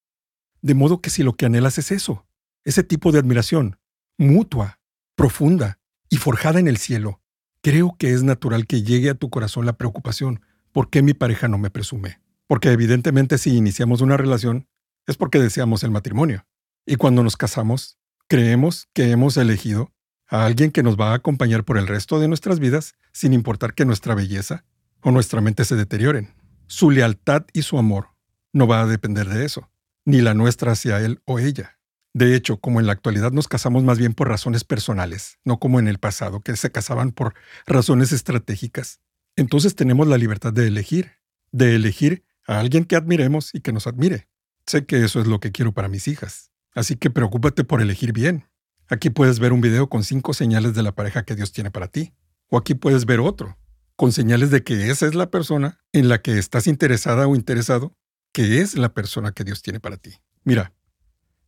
De 0.62 0.74
modo 0.74 1.00
que 1.00 1.10
si 1.10 1.22
lo 1.22 1.36
que 1.36 1.46
anhelas 1.46 1.78
es 1.78 1.90
eso, 1.90 2.26
ese 2.64 2.82
tipo 2.82 3.12
de 3.12 3.18
admiración, 3.18 3.78
mutua, 4.18 4.80
profunda 5.14 5.78
y 6.08 6.16
forjada 6.16 6.60
en 6.60 6.68
el 6.68 6.76
cielo, 6.78 7.20
creo 7.62 7.96
que 7.98 8.12
es 8.12 8.22
natural 8.22 8.66
que 8.66 8.82
llegue 8.82 9.10
a 9.10 9.14
tu 9.14 9.30
corazón 9.30 9.66
la 9.66 9.76
preocupación, 9.76 10.40
¿por 10.72 10.90
qué 10.90 11.02
mi 11.02 11.14
pareja 11.14 11.48
no 11.48 11.58
me 11.58 11.70
presume? 11.70 12.20
Porque 12.46 12.70
evidentemente 12.70 13.38
si 13.38 13.56
iniciamos 13.56 14.00
una 14.00 14.16
relación 14.16 14.68
es 15.06 15.16
porque 15.16 15.40
deseamos 15.40 15.82
el 15.82 15.90
matrimonio. 15.90 16.46
Y 16.86 16.96
cuando 16.96 17.24
nos 17.24 17.36
casamos, 17.36 17.98
creemos 18.28 18.88
que 18.92 19.10
hemos 19.10 19.36
elegido 19.36 19.92
a 20.28 20.46
alguien 20.46 20.70
que 20.70 20.84
nos 20.84 20.96
va 20.96 21.10
a 21.10 21.14
acompañar 21.14 21.64
por 21.64 21.78
el 21.78 21.88
resto 21.88 22.20
de 22.20 22.28
nuestras 22.28 22.60
vidas 22.60 22.94
sin 23.12 23.32
importar 23.32 23.74
que 23.74 23.84
nuestra 23.84 24.14
belleza 24.14 24.64
o 25.00 25.10
nuestra 25.10 25.40
mente 25.40 25.64
se 25.64 25.74
deterioren. 25.74 26.32
Su 26.68 26.92
lealtad 26.92 27.44
y 27.52 27.62
su 27.62 27.76
amor 27.76 28.10
no 28.52 28.68
va 28.68 28.82
a 28.82 28.86
depender 28.86 29.28
de 29.28 29.44
eso, 29.44 29.68
ni 30.04 30.20
la 30.20 30.34
nuestra 30.34 30.72
hacia 30.72 31.00
él 31.00 31.20
o 31.24 31.40
ella. 31.40 31.78
De 32.14 32.36
hecho, 32.36 32.58
como 32.58 32.78
en 32.78 32.86
la 32.86 32.92
actualidad 32.92 33.32
nos 33.32 33.48
casamos 33.48 33.82
más 33.82 33.98
bien 33.98 34.14
por 34.14 34.28
razones 34.28 34.62
personales, 34.62 35.38
no 35.44 35.58
como 35.58 35.80
en 35.80 35.88
el 35.88 35.98
pasado, 35.98 36.40
que 36.40 36.56
se 36.56 36.70
casaban 36.70 37.10
por 37.10 37.34
razones 37.66 38.12
estratégicas, 38.12 39.00
entonces 39.34 39.74
tenemos 39.74 40.06
la 40.06 40.18
libertad 40.18 40.52
de 40.52 40.68
elegir, 40.68 41.12
de 41.50 41.74
elegir 41.74 42.24
a 42.46 42.58
alguien 42.60 42.84
que 42.84 42.96
admiremos 42.96 43.54
y 43.54 43.60
que 43.60 43.72
nos 43.72 43.86
admire. 43.86 44.28
Sé 44.66 44.86
que 44.86 45.04
eso 45.04 45.20
es 45.20 45.26
lo 45.26 45.40
que 45.40 45.52
quiero 45.52 45.72
para 45.72 45.88
mis 45.88 46.08
hijas, 46.08 46.52
así 46.76 46.94
que 46.94 47.10
preocúpate 47.10 47.64
por 47.64 47.82
elegir 47.82 48.12
bien, 48.12 48.46
Aquí 48.88 49.10
puedes 49.10 49.40
ver 49.40 49.52
un 49.52 49.60
video 49.60 49.88
con 49.88 50.04
cinco 50.04 50.32
señales 50.32 50.74
de 50.74 50.82
la 50.82 50.94
pareja 50.94 51.24
que 51.24 51.34
Dios 51.34 51.52
tiene 51.52 51.70
para 51.72 51.88
ti. 51.88 52.12
O 52.48 52.56
aquí 52.56 52.74
puedes 52.74 53.04
ver 53.04 53.18
otro, 53.18 53.58
con 53.96 54.12
señales 54.12 54.50
de 54.50 54.62
que 54.62 54.90
esa 54.90 55.06
es 55.06 55.16
la 55.16 55.30
persona 55.30 55.80
en 55.92 56.08
la 56.08 56.22
que 56.22 56.38
estás 56.38 56.68
interesada 56.68 57.26
o 57.26 57.34
interesado, 57.34 57.96
que 58.32 58.60
es 58.60 58.76
la 58.76 58.94
persona 58.94 59.32
que 59.32 59.42
Dios 59.42 59.62
tiene 59.62 59.80
para 59.80 59.96
ti. 59.96 60.14
Mira, 60.44 60.72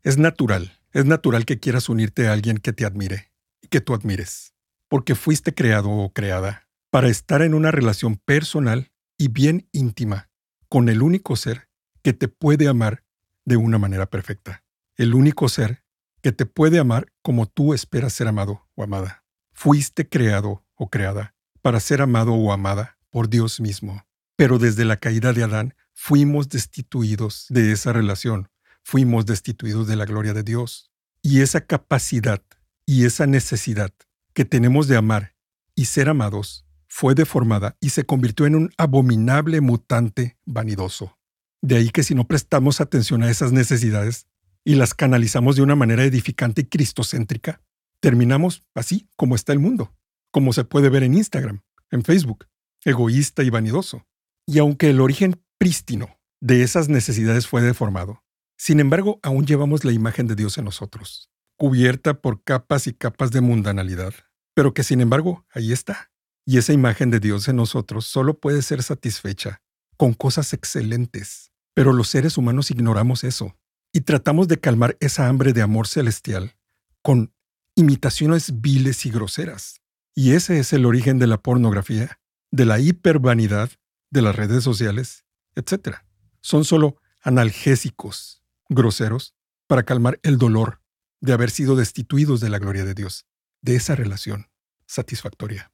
es 0.02 0.18
natural, 0.18 0.80
es 0.92 1.04
natural 1.04 1.44
que 1.44 1.60
quieras 1.60 1.88
unirte 1.88 2.26
a 2.26 2.32
alguien 2.32 2.58
que 2.58 2.72
te 2.72 2.84
admire 2.84 3.30
y 3.62 3.68
que 3.68 3.80
tú 3.80 3.94
admires, 3.94 4.54
porque 4.88 5.14
fuiste 5.14 5.54
creado 5.54 5.90
o 5.90 6.12
creada 6.12 6.68
para 6.90 7.08
estar 7.08 7.42
en 7.42 7.54
una 7.54 7.70
relación 7.70 8.16
personal 8.16 8.90
y 9.16 9.28
bien 9.28 9.68
íntima 9.70 10.28
con 10.68 10.88
el 10.88 11.02
único 11.02 11.36
ser 11.36 11.68
que 12.02 12.12
te 12.12 12.26
puede 12.26 12.66
amar 12.66 13.04
de 13.44 13.56
una 13.56 13.78
manera 13.78 14.10
perfecta, 14.10 14.64
el 14.98 15.14
único 15.14 15.48
ser 15.48 15.84
que 16.22 16.32
te 16.32 16.44
puede 16.44 16.80
amar 16.80 17.12
como 17.22 17.46
tú 17.46 17.72
esperas 17.72 18.12
ser 18.12 18.26
amado 18.26 18.68
o 18.74 18.82
amada. 18.82 19.24
Fuiste 19.54 20.08
creado 20.08 20.66
o 20.74 20.90
creada 20.90 21.34
para 21.62 21.80
ser 21.80 22.02
amado 22.02 22.34
o 22.34 22.52
amada 22.52 22.98
por 23.10 23.28
Dios 23.28 23.60
mismo. 23.60 24.04
Pero 24.36 24.58
desde 24.58 24.84
la 24.84 24.96
caída 24.96 25.32
de 25.32 25.44
Adán 25.44 25.74
fuimos 25.94 26.48
destituidos 26.48 27.46
de 27.48 27.72
esa 27.72 27.92
relación, 27.92 28.50
fuimos 28.82 29.24
destituidos 29.24 29.86
de 29.86 29.96
la 29.96 30.04
gloria 30.04 30.34
de 30.34 30.42
Dios. 30.42 30.90
Y 31.22 31.40
esa 31.40 31.60
capacidad 31.60 32.42
y 32.84 33.04
esa 33.04 33.26
necesidad 33.26 33.92
que 34.32 34.44
tenemos 34.44 34.88
de 34.88 34.96
amar 34.96 35.34
y 35.74 35.84
ser 35.84 36.08
amados 36.08 36.66
fue 36.88 37.14
deformada 37.14 37.76
y 37.80 37.90
se 37.90 38.04
convirtió 38.04 38.46
en 38.46 38.56
un 38.56 38.70
abominable 38.76 39.60
mutante 39.60 40.38
vanidoso. 40.44 41.18
De 41.60 41.76
ahí 41.76 41.90
que 41.90 42.02
si 42.02 42.14
no 42.14 42.26
prestamos 42.26 42.80
atención 42.80 43.22
a 43.22 43.30
esas 43.30 43.52
necesidades 43.52 44.26
y 44.64 44.74
las 44.74 44.94
canalizamos 44.94 45.56
de 45.56 45.62
una 45.62 45.76
manera 45.76 46.04
edificante 46.04 46.62
y 46.62 46.64
cristocéntrica, 46.64 47.62
terminamos 48.00 48.62
así 48.74 49.08
como 49.16 49.34
está 49.34 49.52
el 49.52 49.58
mundo, 49.58 49.94
como 50.30 50.52
se 50.52 50.64
puede 50.64 50.88
ver 50.88 51.02
en 51.02 51.14
Instagram, 51.14 51.62
en 51.90 52.02
Facebook, 52.02 52.46
egoísta 52.84 53.42
y 53.42 53.50
vanidoso. 53.50 54.06
Y 54.46 54.58
aunque 54.58 54.90
el 54.90 55.00
origen 55.00 55.42
prístino 55.58 56.18
de 56.40 56.62
esas 56.62 56.88
necesidades 56.88 57.46
fue 57.46 57.62
deformado, 57.62 58.22
sin 58.56 58.80
embargo 58.80 59.20
aún 59.22 59.46
llevamos 59.46 59.84
la 59.84 59.92
imagen 59.92 60.26
de 60.26 60.34
Dios 60.34 60.58
en 60.58 60.64
nosotros, 60.64 61.30
cubierta 61.56 62.20
por 62.20 62.42
capas 62.42 62.86
y 62.86 62.94
capas 62.94 63.30
de 63.30 63.40
mundanalidad, 63.40 64.14
pero 64.54 64.74
que 64.74 64.82
sin 64.82 65.00
embargo 65.00 65.46
ahí 65.50 65.72
está. 65.72 66.10
Y 66.46 66.56
esa 66.56 66.72
imagen 66.72 67.10
de 67.10 67.20
Dios 67.20 67.46
en 67.48 67.56
nosotros 67.56 68.06
solo 68.06 68.38
puede 68.40 68.62
ser 68.62 68.82
satisfecha 68.82 69.60
con 69.98 70.14
cosas 70.14 70.54
excelentes. 70.54 71.52
Pero 71.74 71.92
los 71.92 72.08
seres 72.08 72.38
humanos 72.38 72.70
ignoramos 72.70 73.22
eso 73.22 73.54
y 73.98 74.00
tratamos 74.00 74.46
de 74.46 74.60
calmar 74.60 74.96
esa 75.00 75.26
hambre 75.26 75.52
de 75.52 75.60
amor 75.60 75.88
celestial 75.88 76.54
con 77.02 77.34
imitaciones 77.74 78.60
viles 78.60 79.04
y 79.06 79.10
groseras. 79.10 79.82
Y 80.14 80.34
ese 80.34 80.60
es 80.60 80.72
el 80.72 80.86
origen 80.86 81.18
de 81.18 81.26
la 81.26 81.42
pornografía, 81.42 82.20
de 82.52 82.64
la 82.64 82.78
hipervanidad, 82.78 83.72
de 84.10 84.22
las 84.22 84.36
redes 84.36 84.62
sociales, 84.62 85.24
etc. 85.56 85.96
Son 86.40 86.64
solo 86.64 87.00
analgésicos, 87.22 88.44
groseros, 88.68 89.34
para 89.66 89.82
calmar 89.82 90.20
el 90.22 90.38
dolor 90.38 90.80
de 91.20 91.32
haber 91.32 91.50
sido 91.50 91.74
destituidos 91.74 92.38
de 92.38 92.50
la 92.50 92.60
gloria 92.60 92.84
de 92.84 92.94
Dios, 92.94 93.26
de 93.62 93.74
esa 93.74 93.96
relación 93.96 94.46
satisfactoria. 94.86 95.72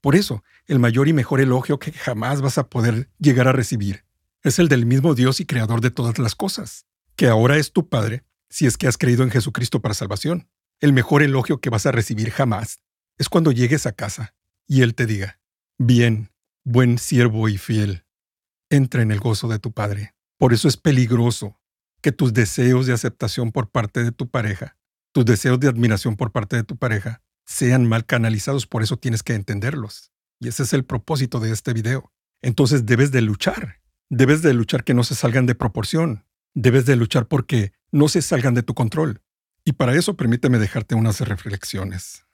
Por 0.00 0.14
eso, 0.14 0.44
el 0.66 0.78
mayor 0.78 1.08
y 1.08 1.12
mejor 1.12 1.40
elogio 1.40 1.80
que 1.80 1.90
jamás 1.90 2.40
vas 2.40 2.56
a 2.56 2.68
poder 2.68 3.10
llegar 3.18 3.48
a 3.48 3.52
recibir 3.52 4.04
es 4.44 4.60
el 4.60 4.68
del 4.68 4.86
mismo 4.86 5.16
Dios 5.16 5.40
y 5.40 5.44
Creador 5.44 5.80
de 5.80 5.90
todas 5.90 6.20
las 6.20 6.36
cosas, 6.36 6.86
que 7.18 7.26
ahora 7.26 7.56
es 7.56 7.72
tu 7.72 7.88
Padre 7.88 8.24
si 8.48 8.66
es 8.66 8.78
que 8.78 8.86
has 8.86 8.96
creído 8.96 9.24
en 9.24 9.30
Jesucristo 9.30 9.82
para 9.82 9.92
salvación. 9.92 10.48
El 10.80 10.92
mejor 10.92 11.24
elogio 11.24 11.60
que 11.60 11.68
vas 11.68 11.84
a 11.84 11.90
recibir 11.90 12.30
jamás 12.30 12.80
es 13.18 13.28
cuando 13.28 13.50
llegues 13.50 13.86
a 13.86 13.92
casa 13.92 14.36
y 14.68 14.82
Él 14.82 14.94
te 14.94 15.04
diga, 15.04 15.40
bien, 15.78 16.30
buen 16.64 16.96
siervo 16.96 17.48
y 17.48 17.58
fiel, 17.58 18.06
entra 18.70 19.02
en 19.02 19.10
el 19.10 19.18
gozo 19.18 19.48
de 19.48 19.58
tu 19.58 19.72
Padre. 19.72 20.14
Por 20.38 20.52
eso 20.52 20.68
es 20.68 20.76
peligroso 20.76 21.60
que 22.00 22.12
tus 22.12 22.32
deseos 22.32 22.86
de 22.86 22.92
aceptación 22.92 23.50
por 23.50 23.68
parte 23.68 24.04
de 24.04 24.12
tu 24.12 24.30
pareja, 24.30 24.76
tus 25.12 25.24
deseos 25.24 25.58
de 25.58 25.66
admiración 25.66 26.14
por 26.14 26.30
parte 26.30 26.54
de 26.54 26.62
tu 26.62 26.76
pareja, 26.76 27.20
sean 27.44 27.84
mal 27.88 28.06
canalizados, 28.06 28.68
por 28.68 28.84
eso 28.84 28.96
tienes 28.96 29.24
que 29.24 29.34
entenderlos. 29.34 30.12
Y 30.38 30.46
ese 30.46 30.62
es 30.62 30.72
el 30.72 30.84
propósito 30.84 31.40
de 31.40 31.50
este 31.50 31.72
video. 31.72 32.12
Entonces 32.42 32.86
debes 32.86 33.10
de 33.10 33.22
luchar. 33.22 33.80
Debes 34.08 34.40
de 34.40 34.54
luchar 34.54 34.84
que 34.84 34.94
no 34.94 35.02
se 35.02 35.16
salgan 35.16 35.46
de 35.46 35.56
proporción. 35.56 36.27
Debes 36.60 36.86
de 36.86 36.96
luchar 36.96 37.28
porque 37.28 37.70
no 37.92 38.08
se 38.08 38.20
salgan 38.20 38.52
de 38.52 38.64
tu 38.64 38.74
control. 38.74 39.22
Y 39.64 39.74
para 39.74 39.94
eso 39.94 40.16
permíteme 40.16 40.58
dejarte 40.58 40.96
unas 40.96 41.20
reflexiones. 41.20 42.24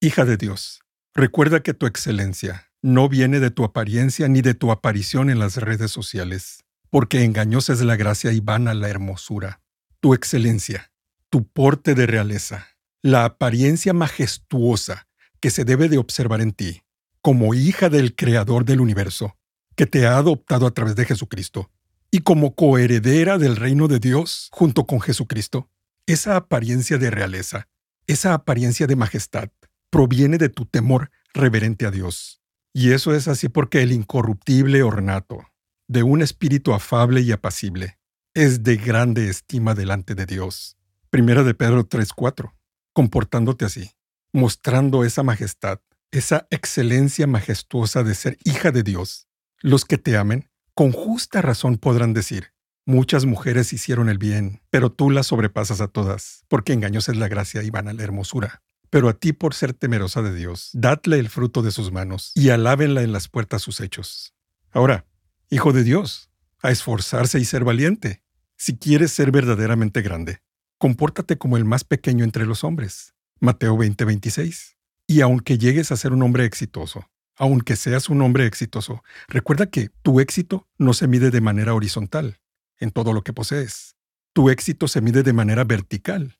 Hija 0.00 0.24
de 0.24 0.36
Dios, 0.36 0.84
recuerda 1.12 1.58
que 1.58 1.74
tu 1.74 1.86
excelencia 1.86 2.70
no 2.82 3.08
viene 3.08 3.40
de 3.40 3.50
tu 3.50 3.64
apariencia 3.64 4.28
ni 4.28 4.42
de 4.42 4.54
tu 4.54 4.70
aparición 4.70 5.28
en 5.28 5.40
las 5.40 5.56
redes 5.56 5.90
sociales, 5.90 6.62
porque 6.88 7.24
engañosa 7.24 7.72
es 7.72 7.80
la 7.80 7.96
gracia 7.96 8.30
y 8.30 8.38
vana 8.38 8.74
la 8.74 8.90
hermosura. 8.90 9.60
Tu 9.98 10.14
excelencia, 10.14 10.92
tu 11.28 11.44
porte 11.48 11.96
de 11.96 12.06
realeza, 12.06 12.68
la 13.02 13.24
apariencia 13.24 13.92
majestuosa 13.92 15.08
que 15.40 15.50
se 15.50 15.64
debe 15.64 15.88
de 15.88 15.98
observar 15.98 16.42
en 16.42 16.52
ti, 16.52 16.84
como 17.22 17.54
hija 17.54 17.88
del 17.88 18.14
Creador 18.14 18.64
del 18.64 18.80
universo, 18.80 19.36
que 19.74 19.86
te 19.86 20.06
ha 20.06 20.16
adoptado 20.16 20.64
a 20.64 20.70
través 20.70 20.94
de 20.94 21.06
Jesucristo, 21.06 21.72
y 22.10 22.20
como 22.20 22.54
coheredera 22.54 23.38
del 23.38 23.56
reino 23.56 23.88
de 23.88 23.98
Dios 23.98 24.48
junto 24.52 24.86
con 24.86 25.00
Jesucristo, 25.00 25.68
esa 26.06 26.36
apariencia 26.36 26.98
de 26.98 27.10
realeza, 27.10 27.68
esa 28.06 28.34
apariencia 28.34 28.86
de 28.86 28.96
majestad, 28.96 29.50
proviene 29.90 30.38
de 30.38 30.48
tu 30.48 30.64
temor 30.64 31.10
reverente 31.34 31.86
a 31.86 31.90
Dios. 31.90 32.40
Y 32.72 32.92
eso 32.92 33.14
es 33.14 33.28
así 33.28 33.48
porque 33.48 33.82
el 33.82 33.92
incorruptible 33.92 34.82
ornato, 34.82 35.46
de 35.86 36.02
un 36.02 36.22
espíritu 36.22 36.72
afable 36.72 37.20
y 37.20 37.32
apacible, 37.32 37.98
es 38.34 38.62
de 38.62 38.76
grande 38.76 39.28
estima 39.28 39.74
delante 39.74 40.14
de 40.14 40.26
Dios. 40.26 40.76
Primera 41.10 41.42
de 41.42 41.54
Pedro 41.54 41.84
3:4 41.84 42.54
comportándote 42.98 43.64
así, 43.64 43.92
mostrando 44.32 45.04
esa 45.04 45.22
majestad, 45.22 45.78
esa 46.10 46.48
excelencia 46.50 47.28
majestuosa 47.28 48.02
de 48.02 48.16
ser 48.16 48.38
hija 48.42 48.72
de 48.72 48.82
Dios. 48.82 49.28
Los 49.60 49.84
que 49.84 49.98
te 49.98 50.16
amen, 50.16 50.50
con 50.78 50.92
justa 50.92 51.42
razón 51.42 51.76
podrán 51.76 52.12
decir, 52.12 52.52
muchas 52.86 53.24
mujeres 53.24 53.72
hicieron 53.72 54.08
el 54.08 54.16
bien, 54.16 54.62
pero 54.70 54.92
tú 54.92 55.10
las 55.10 55.26
sobrepasas 55.26 55.80
a 55.80 55.88
todas, 55.88 56.44
porque 56.46 56.72
engaños 56.72 57.08
es 57.08 57.16
la 57.16 57.26
gracia 57.26 57.64
y 57.64 57.70
van 57.70 57.88
a 57.88 57.92
la 57.92 58.04
hermosura. 58.04 58.62
Pero 58.88 59.08
a 59.08 59.14
ti 59.14 59.32
por 59.32 59.54
ser 59.54 59.74
temerosa 59.74 60.22
de 60.22 60.32
Dios, 60.32 60.70
dadle 60.74 61.18
el 61.18 61.30
fruto 61.30 61.62
de 61.62 61.72
sus 61.72 61.90
manos 61.90 62.30
y 62.36 62.50
alábenla 62.50 63.02
en 63.02 63.10
las 63.10 63.26
puertas 63.26 63.60
sus 63.60 63.80
hechos. 63.80 64.36
Ahora, 64.70 65.04
hijo 65.50 65.72
de 65.72 65.82
Dios, 65.82 66.30
a 66.62 66.70
esforzarse 66.70 67.40
y 67.40 67.44
ser 67.44 67.64
valiente, 67.64 68.22
si 68.56 68.78
quieres 68.78 69.10
ser 69.10 69.32
verdaderamente 69.32 70.00
grande 70.00 70.42
compórtate 70.78 71.38
como 71.38 71.56
el 71.56 71.64
más 71.64 71.82
pequeño 71.82 72.22
entre 72.22 72.46
los 72.46 72.62
hombres. 72.62 73.14
Mateo 73.40 73.76
20:26. 73.76 74.76
Y 75.08 75.22
aunque 75.22 75.58
llegues 75.58 75.90
a 75.90 75.96
ser 75.96 76.12
un 76.12 76.22
hombre 76.22 76.44
exitoso, 76.44 77.10
aunque 77.38 77.76
seas 77.76 78.08
un 78.08 78.20
hombre 78.20 78.46
exitoso, 78.46 79.02
recuerda 79.28 79.66
que 79.66 79.90
tu 80.02 80.20
éxito 80.20 80.66
no 80.76 80.92
se 80.92 81.06
mide 81.06 81.30
de 81.30 81.40
manera 81.40 81.72
horizontal, 81.72 82.40
en 82.78 82.90
todo 82.90 83.12
lo 83.12 83.22
que 83.22 83.32
posees. 83.32 83.96
Tu 84.32 84.50
éxito 84.50 84.88
se 84.88 85.00
mide 85.00 85.22
de 85.22 85.32
manera 85.32 85.64
vertical. 85.64 86.38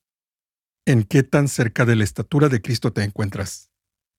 ¿En 0.85 1.03
qué 1.03 1.23
tan 1.23 1.47
cerca 1.47 1.85
de 1.85 1.95
la 1.95 2.03
estatura 2.03 2.49
de 2.49 2.61
Cristo 2.61 2.91
te 2.91 3.03
encuentras? 3.03 3.69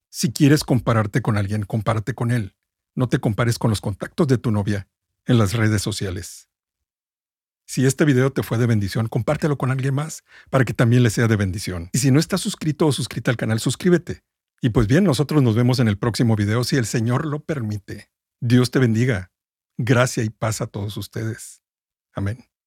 Si 0.08 0.32
quieres 0.32 0.64
compararte 0.64 1.22
con 1.22 1.36
alguien, 1.36 1.64
compárate 1.64 2.14
con 2.14 2.30
él. 2.30 2.54
No 2.94 3.08
te 3.08 3.18
compares 3.18 3.58
con 3.58 3.70
los 3.70 3.80
contactos 3.80 4.26
de 4.26 4.38
tu 4.38 4.50
novia 4.50 4.88
en 5.26 5.38
las 5.38 5.52
redes 5.52 5.82
sociales. 5.82 6.48
Si 7.66 7.86
este 7.86 8.04
video 8.04 8.32
te 8.32 8.42
fue 8.42 8.58
de 8.58 8.66
bendición, 8.66 9.06
compártelo 9.06 9.56
con 9.56 9.70
alguien 9.70 9.94
más 9.94 10.24
para 10.48 10.64
que 10.64 10.74
también 10.74 11.02
le 11.04 11.10
sea 11.10 11.28
de 11.28 11.36
bendición. 11.36 11.90
Y 11.92 11.98
si 11.98 12.10
no 12.10 12.18
estás 12.18 12.40
suscrito 12.40 12.86
o 12.86 12.92
suscrita 12.92 13.30
al 13.30 13.36
canal, 13.36 13.60
suscríbete. 13.60 14.24
Y 14.62 14.70
pues 14.70 14.86
bien, 14.86 15.04
nosotros 15.04 15.42
nos 15.42 15.56
vemos 15.56 15.78
en 15.78 15.88
el 15.88 15.98
próximo 15.98 16.36
video 16.36 16.64
si 16.64 16.76
el 16.76 16.84
Señor 16.84 17.26
lo 17.26 17.40
permite. 17.40 18.10
Dios 18.40 18.70
te 18.70 18.78
bendiga. 18.78 19.32
Gracia 19.78 20.22
y 20.22 20.30
paz 20.30 20.60
a 20.60 20.66
todos 20.66 20.96
ustedes. 20.98 21.62
Amén. 22.14 22.49